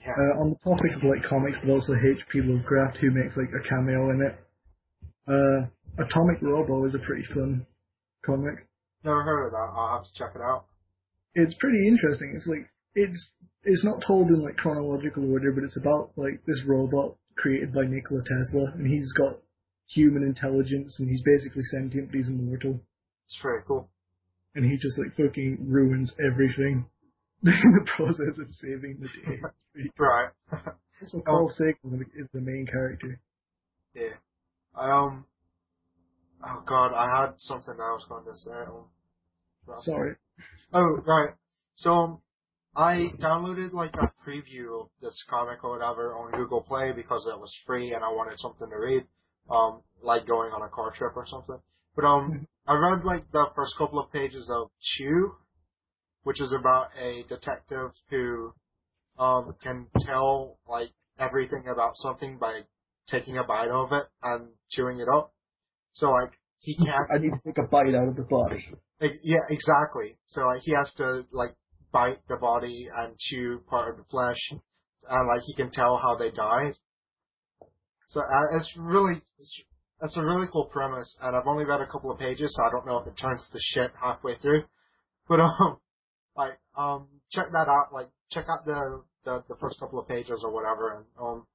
yeah, 0.04 0.12
Uh, 0.12 0.40
on 0.44 0.50
the 0.50 0.60
topic 0.70 0.92
of 0.96 1.02
like 1.04 1.24
comics, 1.28 1.56
but 1.62 1.72
also 1.72 1.94
H.P. 1.94 2.40
Lovecraft, 2.44 2.98
who 2.98 3.10
makes 3.12 3.36
like 3.36 3.48
a 3.52 3.68
cameo 3.68 4.10
in 4.10 4.20
it. 4.28 4.34
Uh, 5.28 5.68
Atomic 6.04 6.40
Robo 6.42 6.84
is 6.86 6.94
a 6.94 6.98
pretty 7.00 7.24
fun 7.34 7.66
comic. 8.24 8.66
Never 9.04 9.22
heard 9.22 9.46
of 9.46 9.52
that. 9.52 9.70
I'll 9.74 9.98
have 9.98 10.04
to 10.04 10.14
check 10.14 10.32
it 10.34 10.40
out. 10.42 10.64
It's 11.34 11.54
pretty 11.54 11.86
interesting. 11.86 12.32
It's 12.36 12.46
like 12.46 12.68
it's 12.94 13.32
it's 13.62 13.84
not 13.84 14.02
told 14.06 14.28
in 14.28 14.42
like 14.42 14.56
chronological 14.56 15.30
order, 15.30 15.52
but 15.52 15.64
it's 15.64 15.76
about 15.76 16.10
like 16.16 16.44
this 16.46 16.60
robot 16.66 17.16
created 17.36 17.72
by 17.72 17.82
Nikola 17.86 18.22
Tesla, 18.24 18.72
and 18.74 18.86
he's 18.86 19.12
got 19.12 19.34
human 19.88 20.22
intelligence, 20.22 20.96
and 20.98 21.08
he's 21.08 21.22
basically 21.22 21.62
sentient, 21.64 22.08
but 22.08 22.16
he's 22.16 22.28
immortal, 22.28 22.80
It's 23.26 23.38
very 23.42 23.62
cool. 23.66 23.88
and 24.54 24.64
he 24.64 24.76
just 24.76 24.98
like 24.98 25.16
fucking 25.16 25.58
ruins 25.68 26.12
everything 26.24 26.86
in 27.44 27.52
the 27.52 27.86
process 27.96 28.38
of 28.38 28.48
saving 28.52 28.98
the 29.00 29.08
day. 29.08 29.40
It's 29.72 29.72
pretty 29.72 29.90
cool. 29.96 30.06
Right. 30.06 30.30
So 31.06 31.20
Carl 31.20 31.48
Sagan 31.56 32.04
is 32.14 32.26
the 32.34 32.40
main 32.42 32.66
character. 32.70 33.18
yeah. 33.94 34.18
I 34.76 34.90
um. 34.90 35.24
Oh 36.42 36.62
God, 36.66 36.92
I 36.94 37.20
had 37.20 37.34
something 37.38 37.74
I 37.74 37.92
was 37.92 38.06
going 38.08 38.24
to 38.24 38.36
say. 38.36 38.50
Um, 38.50 39.80
Sorry. 39.80 40.14
Oh, 40.72 41.02
right. 41.06 41.34
So, 41.76 41.92
um, 41.92 42.20
I 42.76 43.08
downloaded 43.20 43.72
like 43.72 43.94
a 43.94 44.12
preview 44.26 44.82
of 44.82 44.88
this 45.02 45.24
comic 45.28 45.64
or 45.64 45.70
whatever 45.70 46.14
on 46.14 46.32
Google 46.32 46.62
Play 46.62 46.92
because 46.92 47.26
it 47.26 47.38
was 47.38 47.54
free 47.66 47.92
and 47.92 48.04
I 48.04 48.08
wanted 48.08 48.38
something 48.38 48.68
to 48.68 48.76
read, 48.76 49.04
um, 49.50 49.82
like 50.02 50.26
going 50.26 50.52
on 50.52 50.62
a 50.62 50.68
car 50.68 50.92
trip 50.96 51.16
or 51.16 51.26
something. 51.26 51.58
But 51.96 52.04
um, 52.04 52.46
I 52.66 52.74
read 52.74 53.04
like 53.04 53.30
the 53.32 53.46
first 53.56 53.74
couple 53.76 53.98
of 53.98 54.12
pages 54.12 54.48
of 54.54 54.70
Chew, 54.80 55.32
which 56.22 56.40
is 56.40 56.52
about 56.52 56.90
a 57.00 57.24
detective 57.28 57.90
who 58.08 58.54
um 59.18 59.54
can 59.62 59.86
tell 60.06 60.58
like 60.68 60.90
everything 61.18 61.64
about 61.66 61.96
something 61.96 62.38
by 62.38 62.60
taking 63.08 63.36
a 63.36 63.44
bite 63.44 63.68
of 63.68 63.92
it 63.92 64.04
and 64.22 64.48
chewing 64.70 65.00
it 65.00 65.08
up. 65.08 65.32
So 65.92 66.10
like 66.10 66.32
he 66.58 66.76
can't 66.84 67.10
I 67.12 67.18
need 67.18 67.32
to 67.32 67.40
take 67.44 67.58
a 67.58 67.66
bite 67.66 67.94
out 67.94 68.08
of 68.08 68.16
the 68.16 68.22
body. 68.22 68.66
Yeah, 69.00 69.44
exactly. 69.48 70.18
So 70.26 70.42
like 70.42 70.62
he 70.62 70.72
has 70.72 70.92
to 70.98 71.24
like 71.32 71.54
bite 71.92 72.20
the 72.28 72.36
body 72.36 72.88
and 72.94 73.16
chew 73.18 73.60
part 73.68 73.90
of 73.90 73.96
the 73.96 74.04
flesh, 74.10 74.38
and 74.52 75.28
like 75.28 75.42
he 75.46 75.54
can 75.54 75.70
tell 75.70 75.96
how 75.96 76.16
they 76.16 76.30
died. 76.30 76.74
So 78.06 78.20
uh, 78.20 78.56
it's 78.56 78.72
really 78.76 79.22
it's, 79.38 79.62
it's 80.02 80.16
a 80.16 80.22
really 80.22 80.46
cool 80.52 80.66
premise, 80.66 81.16
and 81.22 81.36
I've 81.36 81.46
only 81.46 81.64
read 81.64 81.80
a 81.80 81.86
couple 81.86 82.10
of 82.10 82.18
pages, 82.18 82.54
so 82.54 82.66
I 82.66 82.70
don't 82.70 82.86
know 82.86 82.98
if 82.98 83.06
it 83.06 83.16
turns 83.20 83.48
to 83.52 83.58
shit 83.60 83.90
halfway 84.00 84.36
through. 84.38 84.64
But 85.28 85.40
um, 85.40 85.78
like 86.36 86.58
um, 86.76 87.08
check 87.30 87.46
that 87.52 87.68
out. 87.68 87.92
Like 87.92 88.08
check 88.30 88.46
out 88.50 88.66
the 88.66 89.02
the, 89.24 89.44
the 89.48 89.56
first 89.60 89.78
couple 89.80 89.98
of 89.98 90.08
pages 90.08 90.42
or 90.44 90.52
whatever, 90.52 90.96
and 90.96 91.04
um, 91.20 91.46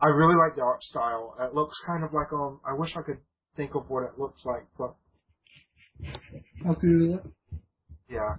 I 0.00 0.06
really 0.08 0.34
like 0.34 0.56
the 0.56 0.62
art 0.62 0.82
style. 0.82 1.34
It 1.40 1.54
looks 1.54 1.80
kind 1.86 2.04
of 2.04 2.12
like 2.12 2.32
um, 2.32 2.60
I 2.64 2.74
wish 2.78 2.96
I 2.96 3.02
could 3.02 3.18
think 3.56 3.74
of 3.74 3.88
what 3.88 4.04
it 4.04 4.18
looks 4.18 4.44
like, 4.44 4.66
but 4.78 4.94
it. 7.14 7.22
Yeah. 8.08 8.36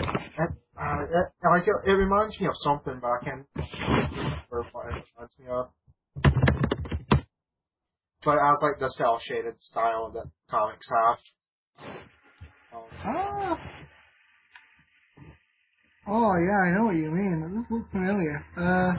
It, 0.00 0.50
uh, 0.80 1.02
it, 1.02 1.32
like 1.50 1.64
it, 1.66 1.90
it 1.90 1.92
reminds 1.92 2.40
me 2.40 2.46
of 2.46 2.52
something, 2.56 2.98
but 3.00 3.08
I 3.08 3.24
can't 3.24 3.46
remember 3.56 4.66
what 4.72 4.86
it 4.86 5.04
reminds 5.16 5.38
me 5.38 5.46
of. 5.48 5.68
But 8.24 8.36
it 8.36 8.40
has 8.40 8.58
like 8.62 8.78
the 8.78 8.88
cell 8.90 9.18
shaded 9.22 9.60
style 9.60 10.10
that 10.12 10.30
comics 10.50 10.88
have. 10.90 11.18
Um, 12.72 12.84
Ah. 13.04 13.58
Oh 16.10 16.34
yeah, 16.36 16.58
I 16.64 16.70
know 16.74 16.84
what 16.86 16.96
you 16.96 17.10
mean. 17.10 17.54
This 17.60 17.70
looks 17.70 17.90
familiar. 17.90 18.44
Uh. 18.56 18.92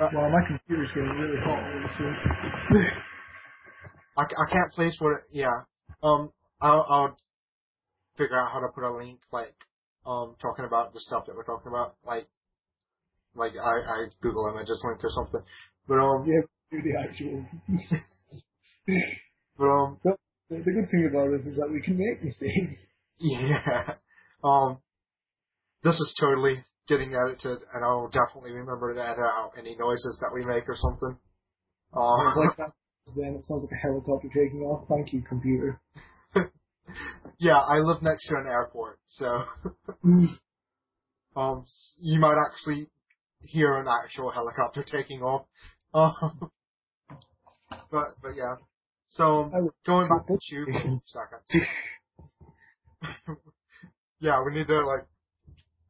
Uh, 0.00 0.08
Well, 0.14 0.30
my 0.30 0.46
computer's 0.46 0.88
getting 0.88 1.08
really 1.10 1.40
hot 1.42 1.58
really 1.58 1.88
soon. 1.96 2.16
I, 4.16 4.22
I 4.22 4.50
can't 4.50 4.72
place 4.74 4.96
what 5.00 5.12
it. 5.12 5.20
Yeah. 5.32 5.62
Um, 6.02 6.30
I'll, 6.60 6.86
I'll 6.88 7.16
figure 8.16 8.38
out 8.38 8.50
how 8.52 8.60
to 8.60 8.68
put 8.74 8.84
a 8.84 8.96
link 8.96 9.20
like 9.32 9.54
um 10.06 10.36
talking 10.40 10.64
about 10.64 10.94
the 10.94 11.00
stuff 11.00 11.26
that 11.26 11.36
we're 11.36 11.44
talking 11.44 11.68
about, 11.68 11.96
like 12.06 12.26
like 13.34 13.52
I, 13.52 13.80
I 13.80 14.06
Google 14.22 14.50
images 14.54 14.82
link 14.86 15.02
or 15.04 15.10
something. 15.10 15.42
But 15.86 15.98
um, 15.98 16.24
yeah, 16.26 16.40
do 16.70 16.82
the 16.82 16.98
actual. 16.98 17.44
but 19.58 19.64
um, 19.64 19.98
the, 20.02 20.16
the 20.50 20.70
good 20.72 20.90
thing 20.90 21.08
about 21.10 21.30
this 21.36 21.46
is 21.46 21.56
that 21.58 21.70
we 21.70 21.82
can 21.82 21.98
make 21.98 22.22
mistakes. 22.22 22.76
Yeah. 23.18 23.94
Um, 24.44 24.76
this 25.82 25.94
is 25.94 26.14
totally 26.20 26.62
getting 26.86 27.14
edited, 27.14 27.60
and 27.72 27.82
I'll 27.82 28.08
definitely 28.08 28.52
remember 28.52 28.92
to 28.92 29.00
edit 29.00 29.24
out 29.24 29.52
any 29.58 29.74
noises 29.74 30.18
that 30.20 30.34
we 30.34 30.44
make 30.44 30.68
or 30.68 30.76
something. 30.76 31.16
Um, 31.96 32.02
Uh, 32.20 32.40
like 32.40 32.56
that. 32.58 32.72
Then 33.14 33.36
it 33.36 33.46
sounds 33.46 33.62
like 33.62 33.72
a 33.72 33.76
helicopter 33.76 34.28
taking 34.28 34.62
off. 34.62 34.88
Thank 34.88 35.12
you, 35.12 35.22
computer. 35.22 35.80
yeah, 37.38 37.58
I 37.58 37.78
live 37.78 38.02
next 38.02 38.26
to 38.28 38.34
an 38.36 38.46
airport, 38.46 38.98
so 39.06 39.42
um, 41.36 41.64
you 42.00 42.18
might 42.18 42.36
actually 42.36 42.88
hear 43.40 43.76
an 43.76 43.86
actual 44.04 44.30
helicopter 44.30 44.82
taking 44.82 45.22
off. 45.22 45.46
Um, 45.94 46.50
but 47.90 48.16
but 48.22 48.32
yeah. 48.36 48.56
So 49.08 49.50
going 49.86 50.08
back 50.08 50.26
to 50.26 50.54
you 50.54 50.66
for 50.66 50.78
a 50.78 51.00
second. 51.06 51.66
yeah, 54.20 54.42
we 54.44 54.52
need 54.52 54.66
to 54.66 54.84
like. 54.84 55.06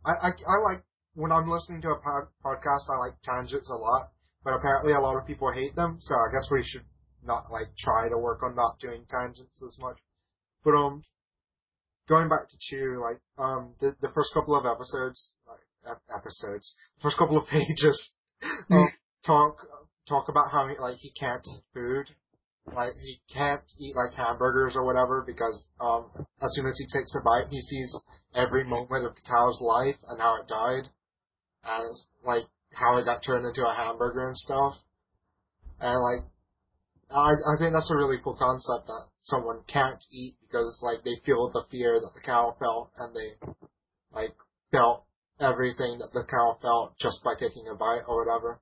I, 0.04 0.28
I 0.28 0.28
I 0.28 0.70
like 0.70 0.82
when 1.14 1.32
I'm 1.32 1.48
listening 1.48 1.80
to 1.82 1.90
a 1.90 1.96
pod, 1.96 2.28
podcast. 2.44 2.90
I 2.94 2.98
like 2.98 3.14
tangents 3.22 3.70
a 3.70 3.74
lot, 3.74 4.10
but 4.44 4.52
apparently 4.52 4.92
a 4.92 5.00
lot 5.00 5.16
of 5.16 5.26
people 5.26 5.50
hate 5.50 5.74
them. 5.74 5.98
So 6.00 6.14
I 6.14 6.30
guess 6.32 6.46
we 6.52 6.62
should 6.62 6.84
not 7.24 7.50
like 7.50 7.68
try 7.78 8.08
to 8.08 8.18
work 8.18 8.42
on 8.42 8.54
not 8.54 8.78
doing 8.80 9.04
tangents 9.10 9.62
as 9.62 9.76
much. 9.80 9.98
But 10.64 10.74
um, 10.74 11.02
going 12.08 12.28
back 12.28 12.48
to 12.48 12.56
Chew, 12.60 13.00
like 13.02 13.20
um, 13.38 13.74
the 13.80 13.94
the 14.00 14.10
first 14.14 14.32
couple 14.34 14.56
of 14.56 14.66
episodes, 14.66 15.32
like 15.46 15.60
ep- 15.90 16.02
episodes, 16.14 16.74
first 17.02 17.18
couple 17.18 17.38
of 17.38 17.46
pages, 17.50 18.12
um, 18.70 18.88
talk 19.24 19.56
talk 20.08 20.28
about 20.28 20.50
how 20.50 20.68
he, 20.68 20.74
like 20.80 20.96
he 20.96 21.10
can't 21.18 21.42
eat 21.46 21.62
food. 21.74 22.06
Like 22.74 22.94
he 23.00 23.20
can't 23.32 23.62
eat 23.80 23.94
like 23.94 24.16
hamburgers 24.16 24.74
or 24.74 24.84
whatever 24.84 25.22
because 25.24 25.70
um 25.80 26.10
as 26.42 26.50
soon 26.54 26.66
as 26.66 26.76
he 26.76 26.86
takes 26.86 27.14
a 27.14 27.22
bite 27.22 27.46
he 27.48 27.60
sees 27.60 27.96
every 28.34 28.64
moment 28.64 29.06
of 29.06 29.14
the 29.14 29.22
cow's 29.22 29.60
life 29.60 29.94
and 30.08 30.20
how 30.20 30.40
it 30.40 30.48
died 30.48 30.90
as 31.64 32.06
like 32.24 32.42
how 32.72 32.96
it 32.98 33.04
got 33.04 33.22
turned 33.24 33.46
into 33.46 33.66
a 33.66 33.72
hamburger 33.72 34.28
and 34.28 34.36
stuff. 34.36 34.74
And 35.78 36.02
like 36.02 36.30
I 37.10 37.30
I 37.30 37.54
think 37.58 37.72
that's 37.72 37.90
a 37.90 37.96
really 37.96 38.18
cool 38.22 38.36
concept 38.36 38.86
that 38.88 39.06
someone 39.20 39.62
can't 39.68 40.02
eat 40.10 40.36
because 40.42 40.80
like 40.82 41.04
they 41.04 41.16
feel 41.24 41.50
the 41.50 41.64
fear 41.70 42.00
that 42.00 42.12
the 42.14 42.20
cow 42.20 42.56
felt 42.58 42.90
and 42.98 43.14
they 43.14 43.52
like 44.12 44.34
felt 44.72 45.04
everything 45.40 45.98
that 45.98 46.10
the 46.12 46.24
cow 46.28 46.58
felt 46.60 46.98
just 46.98 47.22
by 47.24 47.34
taking 47.38 47.68
a 47.70 47.74
bite 47.74 48.02
or 48.08 48.24
whatever. 48.24 48.60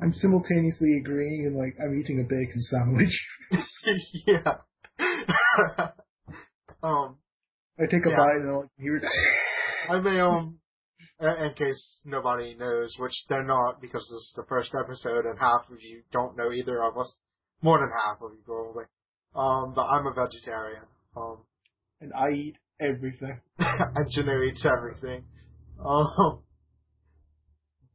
I'm 0.00 0.12
simultaneously 0.12 0.98
agreeing 0.98 1.46
and 1.46 1.56
like 1.56 1.76
I'm 1.82 1.98
eating 1.98 2.20
a 2.20 2.24
bacon 2.24 2.60
sandwich. 2.60 3.26
yeah. 4.26 4.58
um, 6.82 7.16
I 7.78 7.86
take 7.90 8.04
a 8.04 8.10
Yeah. 8.10 8.16
bite 8.16 8.40
and 8.40 8.50
I'll 8.50 8.70
hear 8.78 8.96
it. 8.96 9.04
I 9.88 9.98
may 10.00 10.20
um, 10.20 10.58
in 11.20 11.54
case 11.56 12.00
nobody 12.04 12.54
knows, 12.54 12.94
which 12.98 13.24
they're 13.28 13.44
not 13.44 13.80
because 13.80 14.02
this 14.02 14.22
is 14.28 14.32
the 14.36 14.44
first 14.48 14.74
episode 14.74 15.24
and 15.24 15.38
half 15.38 15.70
of 15.70 15.78
you 15.80 16.02
don't 16.12 16.36
know 16.36 16.52
either 16.52 16.82
of 16.82 16.98
us. 16.98 17.16
More 17.62 17.78
than 17.78 17.88
half 17.88 18.22
of 18.22 18.32
you 18.32 18.42
probably. 18.44 18.84
Um, 19.34 19.74
but 19.74 19.84
I'm 19.86 20.06
a 20.06 20.12
vegetarian. 20.14 20.82
Um, 21.16 21.38
and 22.00 22.12
I 22.14 22.30
eat 22.30 22.56
everything. 22.80 23.40
and 23.58 24.06
Janu 24.12 24.46
eats 24.48 24.64
everything. 24.66 25.24
Um, 25.84 26.40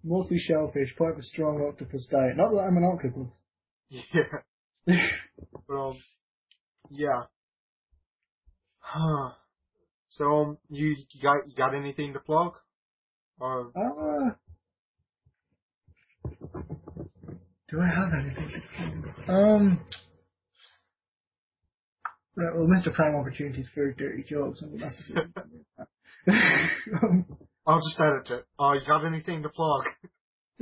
Mostly 0.03 0.39
shellfish, 0.39 0.95
quite 0.97 1.17
a 1.17 1.21
strong 1.23 1.61
octopus 1.67 2.07
diet. 2.11 2.35
Not 2.35 2.51
that 2.51 2.61
I'm 2.67 2.77
an 2.77 2.83
octopus. 2.83 3.27
yeah. 3.89 4.23
But 5.67 5.73
um, 5.75 5.97
yeah. 6.89 7.21
so 10.09 10.25
um, 10.25 10.57
you, 10.69 10.87
you 11.11 11.21
got 11.21 11.37
you 11.47 11.55
got 11.55 11.75
anything 11.75 12.13
to 12.13 12.19
plug? 12.19 12.53
Or 13.39 13.71
Ah. 13.75 14.35
Do 17.71 17.81
I 17.81 17.87
have 17.87 18.13
anything 18.13 18.61
Um. 19.27 19.79
Right, 22.35 22.55
well, 22.55 22.67
Mr. 22.67 22.93
Prime 22.93 23.15
Opportunities 23.15 23.67
for 23.73 23.91
dirty 23.93 24.23
jokes. 24.23 24.61
I'm 24.63 24.71
gonna 24.71 24.85
have 24.89 24.97
to 24.97 25.03
do 25.03 25.15
that. 25.77 25.87
um, 27.03 27.25
I'll 27.67 27.79
just 27.81 27.99
edit 27.99 28.29
it. 28.39 28.45
Oh, 28.57 28.73
you 28.73 28.81
got 28.87 29.05
anything 29.05 29.43
to 29.43 29.49
plug? 29.49 29.83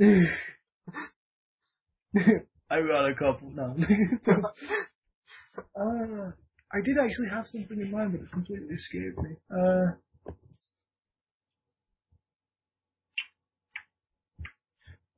I 2.70 2.80
got 2.80 3.08
a 3.08 3.14
couple 3.14 3.50
now. 3.54 3.76
so, 4.24 4.32
uh, 5.80 6.30
I 6.72 6.80
did 6.84 6.98
actually 7.02 7.28
have 7.32 7.46
something 7.46 7.80
in 7.80 7.90
mind, 7.90 8.12
but 8.12 8.22
it 8.22 8.32
completely 8.32 8.74
escaped 8.74 9.18
me. 9.18 9.36
Uh, 9.50 9.92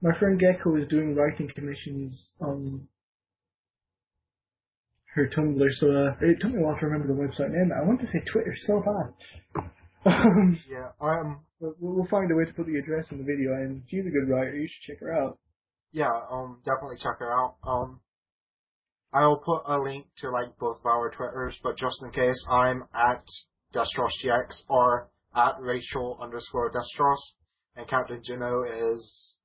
my 0.03 0.19
friend 0.19 0.39
Gecko 0.39 0.77
is 0.77 0.89
doing 0.89 1.15
writing 1.15 1.49
commissions 1.55 2.33
on 2.41 2.89
her 5.15 5.29
Tumblr, 5.29 5.69
so 5.73 5.91
uh, 5.91 6.15
it 6.23 6.41
took 6.41 6.53
me 6.53 6.61
a 6.61 6.65
while 6.65 6.77
to 6.81 6.87
remember 6.87 7.07
the 7.07 7.21
website 7.21 7.51
name. 7.51 7.71
I 7.73 7.87
want 7.87 8.01
to 8.01 8.07
say 8.07 8.21
Twitter 8.31 8.55
so 8.67 8.83
bad. 8.83 9.65
Um, 10.05 10.59
yeah, 10.69 10.89
I'm. 11.01 11.41
so 11.61 11.77
we'll 11.79 11.95
we'll 11.95 12.07
find 12.07 12.31
a 12.33 12.35
way 12.35 12.45
to 12.45 12.53
put 12.53 12.67
the 12.67 12.77
address 12.77 13.07
in 13.13 13.19
the 13.19 13.25
video, 13.25 13.53
and 13.53 13.83
she's 13.89 14.05
a 14.05 14.11
good 14.11 14.29
writer. 14.29 14.57
You 14.57 14.67
should 14.67 14.95
check 14.95 15.01
her 15.01 15.13
out. 15.13 15.39
Yeah, 15.93 16.11
um, 16.31 16.61
definitely 16.65 16.97
check 17.01 17.19
her 17.21 17.31
out. 17.31 17.57
Um, 17.63 18.01
I'll 19.13 19.39
put 19.39 19.63
a 19.67 19.79
link 19.79 20.07
to 20.19 20.31
like 20.31 20.59
both 20.59 20.81
of 20.81 20.87
our 20.87 21.11
Twitters, 21.11 21.57
but 21.63 21.77
just 21.77 22.03
in 22.03 22.11
case, 22.11 22.45
I'm 22.51 22.83
at 22.95 23.25
DestrosGX 23.75 24.63
or 24.69 25.11
at 25.37 25.61
Rachel 25.61 26.19
underscore 26.21 26.73
Destros, 26.73 27.21
and 27.77 27.87
Captain 27.87 28.23
Juno 28.25 28.65
is 28.65 29.37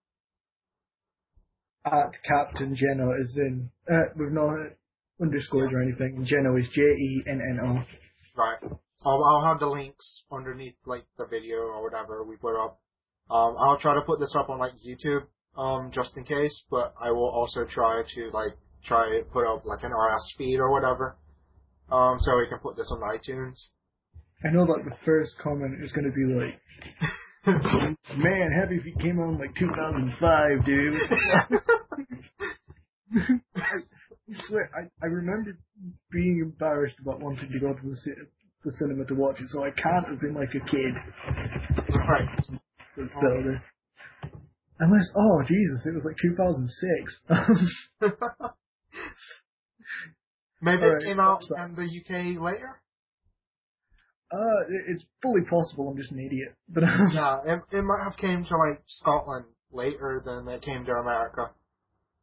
At 1.85 2.11
Captain 2.23 2.75
Jenno 2.75 3.17
is 3.19 3.37
in, 3.37 3.69
uh, 3.89 4.09
with 4.15 4.33
no 4.33 4.69
underscores 5.21 5.71
or 5.71 5.81
anything. 5.81 6.25
Jenno 6.25 6.59
is 6.59 6.67
J 6.73 6.81
E 6.81 7.23
N 7.27 7.41
N 7.41 7.59
O. 7.61 7.83
right. 8.35 8.57
Um, 9.05 9.21
I'll 9.23 9.45
have 9.45 9.59
the 9.59 9.67
links 9.67 10.23
underneath 10.31 10.75
like 10.85 11.05
the 11.17 11.27
video 11.27 11.57
or 11.57 11.83
whatever 11.83 12.23
we 12.23 12.35
put 12.35 12.61
up. 12.61 12.79
Um, 13.29 13.55
I'll 13.59 13.79
try 13.79 13.93
to 13.93 14.01
put 14.01 14.19
this 14.19 14.35
up 14.35 14.49
on 14.49 14.57
like 14.57 14.73
YouTube, 14.85 15.25
um, 15.57 15.91
just 15.91 16.17
in 16.17 16.23
case, 16.23 16.63
but 16.69 16.93
I 16.99 17.11
will 17.11 17.29
also 17.29 17.65
try 17.65 18.03
to 18.15 18.29
like 18.31 18.57
try 18.85 19.21
put 19.31 19.45
up 19.45 19.65
like 19.65 19.83
an 19.83 19.91
RS 19.91 20.33
feed 20.37 20.59
or 20.59 20.71
whatever, 20.71 21.17
um, 21.91 22.17
so 22.19 22.37
we 22.37 22.47
can 22.47 22.59
put 22.59 22.75
this 22.75 22.91
on 22.91 23.01
iTunes. 23.01 23.55
I 24.43 24.49
know 24.49 24.67
that 24.67 24.85
the 24.85 24.95
first 25.03 25.35
comment 25.41 25.83
is 25.83 25.91
going 25.91 26.05
to 26.05 26.11
be 26.11 26.25
like, 26.25 26.61
"Man, 28.17 28.51
Happy 28.51 28.79
Feet 28.79 28.99
came 28.99 29.19
out 29.19 29.29
in 29.29 29.39
like 29.39 29.55
2005, 29.55 30.65
dude." 30.65 30.93
I 34.29 34.33
swear, 34.47 34.69
I, 34.75 34.81
I 35.03 35.07
remember 35.07 35.57
being 36.11 36.39
embarrassed 36.43 36.97
about 37.01 37.21
wanting 37.21 37.49
to 37.51 37.59
go 37.59 37.73
to 37.73 37.81
the, 37.81 37.95
ci- 38.03 38.21
the 38.63 38.71
cinema 38.77 39.05
to 39.05 39.15
watch 39.15 39.39
it, 39.39 39.47
so 39.49 39.63
I 39.63 39.71
can't 39.71 40.05
have 40.07 40.19
been 40.19 40.33
like 40.33 40.49
a 40.49 40.59
kid. 40.69 40.93
right. 42.09 42.27
Still, 42.93 43.43
this. 43.43 43.61
Unless, 44.79 45.09
oh 45.15 45.41
Jesus, 45.47 45.85
it 45.85 45.93
was 45.93 46.03
like 46.05 46.17
2006. 46.21 47.21
Maybe 50.61 50.83
Alright, 50.83 51.01
it 51.01 51.05
came 51.05 51.19
out 51.19 51.41
in 51.41 51.75
the 51.75 51.85
UK 51.85 52.37
later. 52.41 52.81
Uh, 54.31 54.61
it- 54.69 54.85
it's 54.89 55.05
fully 55.21 55.41
possible. 55.49 55.89
I'm 55.89 55.97
just 55.97 56.11
an 56.11 56.19
idiot, 56.19 56.55
but 56.69 56.83
um, 56.83 57.09
Yeah, 57.13 57.39
it, 57.45 57.61
it 57.77 57.81
might 57.83 58.03
have 58.03 58.17
came 58.17 58.43
to 58.45 58.57
like 58.57 58.81
Scotland 58.87 59.45
later 59.71 60.21
than 60.25 60.47
it 60.47 60.61
came 60.61 60.85
to 60.85 60.91
America. 60.91 61.51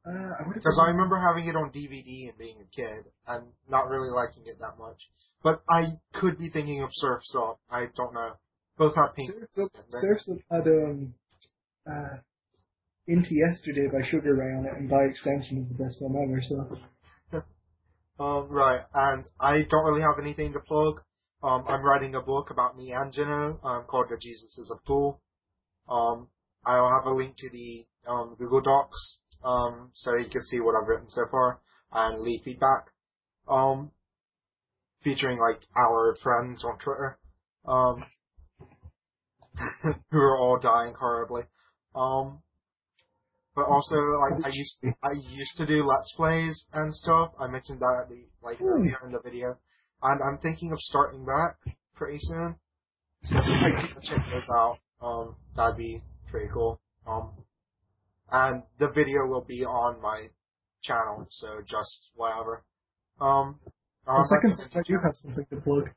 uh, 0.07 0.11
I. 0.11 0.43
Because 0.53 0.79
I 0.83 0.88
remember 0.90 1.17
having 1.19 1.47
it 1.49 1.57
on 1.57 1.71
DVD 1.71 2.29
and 2.29 2.38
being 2.38 2.57
a 2.61 2.77
kid 2.77 3.05
and 3.27 3.47
not 3.69 3.88
really 3.88 4.11
liking 4.11 4.43
it 4.47 4.59
that 4.61 4.79
much. 4.79 5.01
But 5.43 5.62
I 5.69 5.99
could 6.14 6.38
be 6.38 6.49
thinking 6.51 6.83
of 6.83 6.88
Surf's 6.93 7.35
Up. 7.37 7.59
I 7.71 7.87
don't 7.97 8.14
know. 8.14 8.33
Both 8.79 8.95
have 8.97 9.14
pink. 9.14 9.31
Surf's 10.01 10.29
Up 10.31 10.38
had 10.51 10.67
um, 10.67 11.14
uh, 11.87 12.17
Into 13.07 13.29
Yesterday 13.33 13.87
by 13.93 14.07
Sugar 14.09 14.35
Ray 14.35 14.55
on 14.57 14.64
it, 14.67 14.73
and 14.79 14.88
by 14.88 15.03
extension 15.05 15.59
is 15.62 15.69
the 15.69 15.85
best 15.85 15.99
film 15.99 16.17
ever. 16.17 16.40
So 16.43 17.43
Um, 18.25 18.47
right, 18.49 18.81
and 18.95 19.25
I 19.40 19.62
don't 19.69 19.85
really 19.85 20.03
have 20.03 20.19
anything 20.23 20.53
to 20.53 20.61
plug. 20.61 21.01
Um, 21.45 21.63
I'm 21.69 21.83
writing 21.83 22.15
a 22.15 22.23
book 22.23 22.49
about 22.51 22.75
me 22.75 22.93
and 22.93 23.13
Gino, 23.13 23.61
um, 23.63 23.85
called 23.87 24.07
The 24.09 24.17
Jesus 24.17 24.57
is 24.57 24.73
a 24.75 24.81
Fool. 24.87 25.21
Um, 25.87 26.29
I'll 26.65 26.89
have 26.89 27.05
a 27.05 27.15
link 27.15 27.37
to 27.37 27.51
the 27.51 27.85
um, 28.09 28.35
Google 28.39 28.63
Docs, 28.63 29.19
um, 29.45 29.91
so 29.93 30.17
you 30.17 30.31
can 30.31 30.43
see 30.43 30.61
what 30.61 30.75
I've 30.75 30.89
written 30.89 31.11
so 31.11 31.27
far 31.31 31.61
and 31.93 32.23
leave 32.23 32.41
feedback. 32.45 32.87
Um, 33.47 33.91
featuring 35.03 35.39
like 35.39 35.61
our 35.79 36.17
friends 36.23 36.65
on 36.65 36.79
Twitter, 36.79 37.19
um, 37.67 38.05
who 40.11 40.19
are 40.19 40.39
all 40.39 40.59
dying 40.59 40.95
horribly. 40.99 41.43
Um, 41.95 42.39
but 43.55 43.67
also 43.67 43.97
like 44.19 44.47
I 44.47 44.49
used 44.51 44.79
I 45.03 45.13
used 45.13 45.59
to 45.59 45.67
do 45.67 45.85
let's 45.85 46.11
plays 46.17 46.65
and 46.73 46.93
stuff. 46.95 47.33
I 47.39 47.49
mentioned 47.49 47.81
that 47.81 48.01
at 48.05 48.09
the, 48.09 48.25
like 48.43 48.63
earlier 48.63 48.97
in 49.05 49.13
the 49.13 49.21
video, 49.23 49.59
and 50.03 50.21
I'm 50.23 50.39
thinking 50.39 50.73
of 50.73 50.79
starting 50.81 51.25
that 51.25 51.55
pretty 51.95 52.19
soon. 52.21 52.57
So 53.25 53.39
if 53.39 53.47
you 53.47 53.93
can 53.93 54.03
check 54.03 54.27
those 54.33 54.49
out, 54.55 54.79
um, 55.01 55.37
that'd 55.57 55.77
be 55.77 56.03
pretty 56.31 56.49
cool. 56.53 56.81
Um, 57.07 57.31
and 58.31 58.63
the 58.79 58.89
video 58.89 59.27
will 59.27 59.45
be 59.47 59.65
on 59.65 60.01
my 60.03 60.29
channel, 60.83 61.27
so 61.31 61.61
just 61.67 62.11
whatever. 62.15 62.63
Um, 63.21 63.61
I'll 64.07 64.27
second 64.27 64.59
I 64.75 64.83
do 64.87 64.99
have 65.03 65.15
something 65.15 65.47
to 65.51 65.57
plug. 65.61 65.91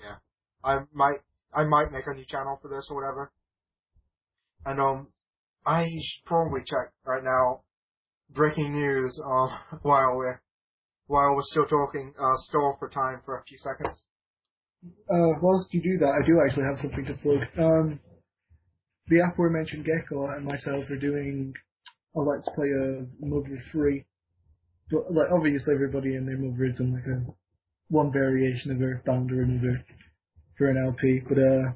Yeah, 0.00 0.16
I 0.62 0.80
might 0.92 1.18
I 1.52 1.64
might 1.64 1.90
make 1.90 2.06
a 2.06 2.14
new 2.14 2.24
channel 2.26 2.58
for 2.60 2.68
this 2.68 2.88
or 2.90 2.96
whatever. 2.96 3.32
And 4.66 4.80
um, 4.80 5.08
I 5.66 5.84
should 5.84 6.24
probably 6.26 6.60
check 6.60 6.92
right 7.04 7.24
now. 7.24 7.62
Breaking 8.30 8.72
news. 8.72 9.20
Um, 9.24 9.48
while 9.82 10.16
we're 10.16 10.40
while 11.06 11.34
we're 11.34 11.42
still 11.44 11.66
talking, 11.66 12.12
uh, 12.18 12.36
stall 12.48 12.76
for 12.78 12.88
time 12.88 13.20
for 13.24 13.38
a 13.38 13.44
few 13.44 13.58
seconds. 13.58 14.04
Uh, 15.10 15.38
whilst 15.40 15.72
you 15.72 15.82
do 15.82 15.98
that, 15.98 16.12
I 16.12 16.26
do 16.26 16.40
actually 16.44 16.64
have 16.64 16.78
something 16.80 17.04
to 17.06 17.14
plug. 17.22 17.42
Um, 17.58 18.00
the 19.08 19.20
aforementioned 19.20 19.84
Gecko 19.84 20.28
and 20.28 20.44
myself 20.44 20.88
are 20.90 20.98
doing 20.98 21.52
a 22.16 22.20
let's 22.20 22.48
play 22.54 22.68
of 22.70 23.08
Mother 23.20 23.62
Three. 23.70 24.04
But, 24.90 25.12
like 25.12 25.28
obviously 25.32 25.74
everybody 25.74 26.16
in 26.16 26.26
their 26.26 26.38
Mother 26.38 26.66
is 26.66 26.80
in 26.80 26.94
like 26.94 27.06
a 27.06 27.32
one 27.88 28.12
variation 28.12 28.70
of 28.70 28.80
Earthbound 28.80 29.30
or 29.32 29.42
another 29.42 29.84
for 30.56 30.68
an 30.68 30.76
LP. 30.76 31.20
But 31.28 31.38
uh, 31.38 31.72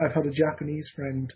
I've 0.00 0.14
had 0.14 0.26
a 0.26 0.30
Japanese 0.30 0.90
friend 0.94 1.32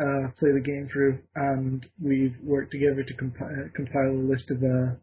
uh, 0.00 0.30
play 0.38 0.50
the 0.52 0.62
game 0.64 0.88
through, 0.92 1.20
and 1.34 1.86
we've 2.02 2.36
worked 2.42 2.72
together 2.72 3.02
to 3.02 3.14
compi- 3.14 3.66
uh, 3.66 3.68
compile 3.74 4.10
a 4.10 4.28
list 4.28 4.50
of 4.50 4.62
uh, 4.62 4.94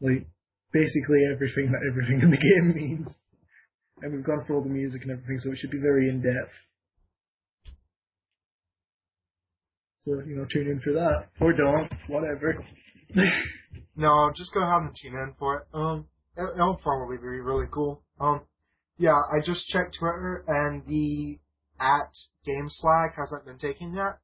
like 0.00 0.26
basically 0.72 1.22
everything 1.32 1.72
that 1.72 1.82
everything 1.90 2.20
in 2.22 2.30
the 2.30 2.36
game 2.36 2.74
means. 2.74 3.08
And 4.02 4.12
we've 4.12 4.24
gone 4.24 4.44
through 4.46 4.56
all 4.56 4.62
the 4.62 4.68
music 4.68 5.02
and 5.02 5.12
everything, 5.12 5.38
so 5.38 5.52
it 5.52 5.58
should 5.58 5.70
be 5.70 5.80
very 5.80 6.10
in 6.10 6.20
depth. 6.20 6.52
So 10.00 10.20
you 10.26 10.36
know, 10.36 10.46
tune 10.52 10.68
in 10.68 10.80
for 10.84 10.92
that 10.92 11.28
or 11.40 11.52
don't, 11.52 11.92
whatever. 12.08 12.64
No, 13.96 14.30
just 14.36 14.52
go 14.52 14.62
ahead 14.62 14.82
and 14.82 14.94
tune 14.94 15.14
in 15.14 15.34
for 15.38 15.56
it. 15.56 15.66
Um, 15.72 16.06
it, 16.36 16.44
it'll 16.54 16.76
probably 16.76 17.16
be 17.16 17.40
really 17.40 17.66
cool. 17.72 18.02
Um, 18.20 18.42
yeah, 18.98 19.16
I 19.32 19.40
just 19.44 19.66
checked 19.68 19.96
Twitter 19.98 20.44
and 20.46 20.84
the 20.86 21.38
at 21.80 22.12
GameSlag 22.46 23.14
hasn't 23.16 23.46
been 23.46 23.58
taken 23.58 23.94
yet. 23.94 24.18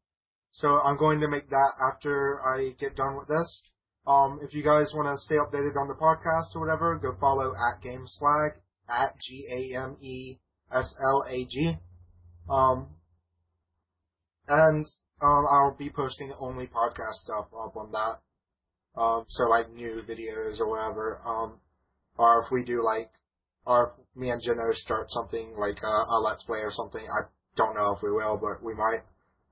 So 0.53 0.79
I'm 0.81 0.99
going 0.99 1.21
to 1.21 1.29
make 1.29 1.49
that 1.49 1.73
after 1.91 2.41
I 2.43 2.75
get 2.79 2.97
done 2.97 3.17
with 3.17 3.29
this. 3.29 3.63
Um, 4.07 4.41
if 4.43 4.53
you 4.53 4.63
guys 4.63 4.93
want 4.95 5.07
to 5.07 5.23
stay 5.25 5.37
updated 5.37 5.77
on 5.77 5.89
the 5.89 5.95
podcast 5.95 6.57
or 6.57 6.61
whatever, 6.61 6.99
go 6.99 7.15
follow 7.21 7.53
at 7.53 7.83
GameSlag 7.85 8.55
at 8.89 9.15
G 9.21 9.47
A 9.51 9.79
M 9.81 9.97
E 10.03 10.39
S 10.73 10.95
L 11.01 11.25
A 11.29 11.45
G. 11.47 11.77
Um, 12.51 12.89
and 14.49 14.85
um, 15.23 15.47
I'll 15.51 15.77
be 15.79 15.91
posting 15.91 16.33
only 16.41 16.67
podcast 16.67 17.15
stuff 17.25 17.47
up 17.57 17.77
on 17.77 17.93
that. 17.93 19.01
Um, 19.01 19.25
so 19.29 19.45
like 19.45 19.73
new 19.73 20.03
videos 20.09 20.61
or 20.61 20.69
whatever. 20.69 21.21
Um, 21.25 21.61
or 22.19 22.45
if 22.45 22.51
we 22.51 22.65
do 22.65 22.85
like, 22.85 23.11
or 23.65 23.95
if 23.99 24.21
me 24.21 24.31
and 24.31 24.43
Jenno 24.43 24.75
start 24.75 25.11
something 25.11 25.55
like 25.57 25.79
a, 25.83 25.87
a 25.87 26.19
let's 26.21 26.43
play 26.43 26.59
or 26.59 26.73
something, 26.73 27.01
I 27.03 27.29
don't 27.57 27.75
know 27.75 27.95
if 27.97 28.03
we 28.03 28.11
will, 28.11 28.37
but 28.37 28.63
we 28.63 28.75
might. 28.75 29.03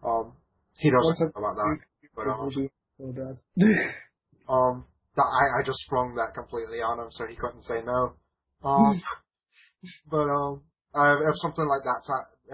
Um, 0.05 0.33
he 0.79 0.91
doesn't 0.91 1.21
know 1.21 1.33
about 1.37 1.55
that. 1.55 1.79
But 2.17 2.27
um, 2.27 2.71
We'll 4.51 4.59
do- 4.59 4.75
Dad. 4.75 4.79
um, 4.79 4.85
that 5.17 5.23
I, 5.23 5.61
I 5.61 5.67
just 5.67 5.79
sprung 5.87 6.15
that 6.15 6.35
completely 6.35 6.83
on 6.83 7.01
him, 7.01 7.11
so 7.11 7.27
he 7.27 7.37
couldn't 7.37 7.65
say 7.65 7.83
no. 7.83 8.15
Um, 8.65 9.03
but 10.11 10.29
um, 10.29 10.63
uh, 10.95 11.17
if 11.29 11.35
something 11.37 11.67
like 11.67 11.83
that 11.85 12.03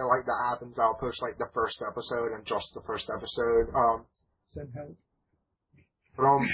like 0.05 0.27
that 0.27 0.41
happens, 0.53 0.79
I'll 0.79 0.99
post 1.01 1.23
like 1.23 1.39
the 1.39 1.49
first 1.55 1.83
episode 1.89 2.33
and 2.37 2.45
just 2.47 2.75
the 2.75 2.83
first 2.87 3.11
episode. 3.17 3.73
Um, 3.75 4.07
Send 4.47 4.69
help. 4.75 4.97
but 6.17 6.25
um, 6.25 6.49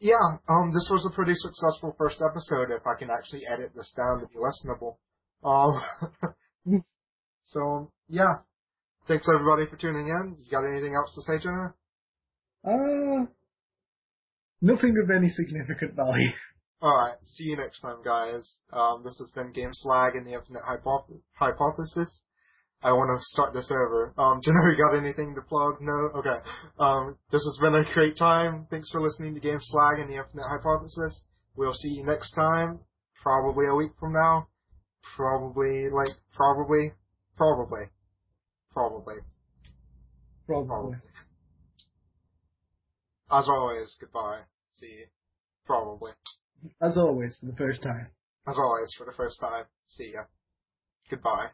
yeah, 0.00 0.38
um, 0.48 0.70
this 0.72 0.88
was 0.90 1.08
a 1.10 1.14
pretty 1.14 1.34
successful 1.34 1.94
first 1.98 2.22
episode. 2.22 2.70
If 2.70 2.86
I 2.86 2.98
can 2.98 3.10
actually 3.10 3.42
edit 3.50 3.72
this 3.74 3.92
down 3.96 4.20
to 4.20 4.26
be 4.26 4.38
listenable. 4.38 4.96
Um, 5.44 6.82
so 7.44 7.60
um, 7.60 7.88
yeah, 8.08 8.44
thanks 9.08 9.28
everybody 9.32 9.66
for 9.66 9.76
tuning 9.76 10.08
in. 10.08 10.36
You 10.38 10.50
got 10.50 10.68
anything 10.68 10.94
else 10.94 11.14
to 11.14 11.22
say, 11.22 11.42
Jenna? 11.42 11.74
Uh, 12.64 13.26
nothing 14.60 14.94
of 15.02 15.10
any 15.10 15.30
significant 15.30 15.94
value. 15.94 16.30
Alright, 16.82 17.16
see 17.24 17.44
you 17.44 17.56
next 17.56 17.80
time, 17.80 17.98
guys. 18.04 18.58
Um, 18.72 19.02
this 19.04 19.18
has 19.18 19.32
been 19.34 19.52
Game 19.52 19.70
Slag 19.72 20.14
and 20.14 20.24
the 20.26 20.34
Infinite 20.34 20.62
Hypo- 20.64 21.20
Hypothesis. 21.32 22.20
I 22.80 22.92
want 22.92 23.10
to 23.10 23.24
start 23.34 23.52
this 23.52 23.68
over. 23.72 24.14
Um, 24.16 24.40
Jenna, 24.44 24.58
you 24.58 24.62
know 24.62 24.92
we 24.92 24.98
got 24.98 25.04
anything 25.04 25.34
to 25.34 25.42
plug? 25.42 25.78
No? 25.80 26.10
Okay. 26.20 26.38
Um, 26.78 27.16
this 27.32 27.42
has 27.42 27.58
been 27.60 27.74
a 27.74 27.92
great 27.92 28.16
time. 28.16 28.68
Thanks 28.70 28.90
for 28.92 29.00
listening 29.00 29.34
to 29.34 29.40
Game 29.40 29.58
Slag 29.60 29.98
and 29.98 30.08
the 30.08 30.16
Infinite 30.16 30.46
Hypothesis. 30.48 31.24
We'll 31.56 31.74
see 31.74 31.88
you 31.88 32.04
next 32.04 32.32
time. 32.32 32.78
Probably 33.20 33.66
a 33.66 33.74
week 33.74 33.90
from 33.98 34.12
now. 34.12 34.46
Probably, 35.16 35.88
like, 35.90 36.14
probably, 36.36 36.92
probably, 37.36 37.90
probably, 38.72 39.16
Probably. 40.46 40.68
probably. 40.68 40.96
As 43.30 43.48
always, 43.48 43.96
goodbye. 44.00 44.40
See 44.72 44.86
you. 44.86 45.06
Probably. 45.66 46.12
As 46.80 46.96
always, 46.96 47.36
for 47.38 47.46
the 47.46 47.56
first 47.56 47.82
time. 47.82 48.08
As 48.46 48.56
always, 48.58 48.94
for 48.96 49.04
the 49.04 49.12
first 49.12 49.38
time. 49.40 49.64
See 49.86 50.12
ya. 50.14 50.22
Goodbye. 51.10 51.48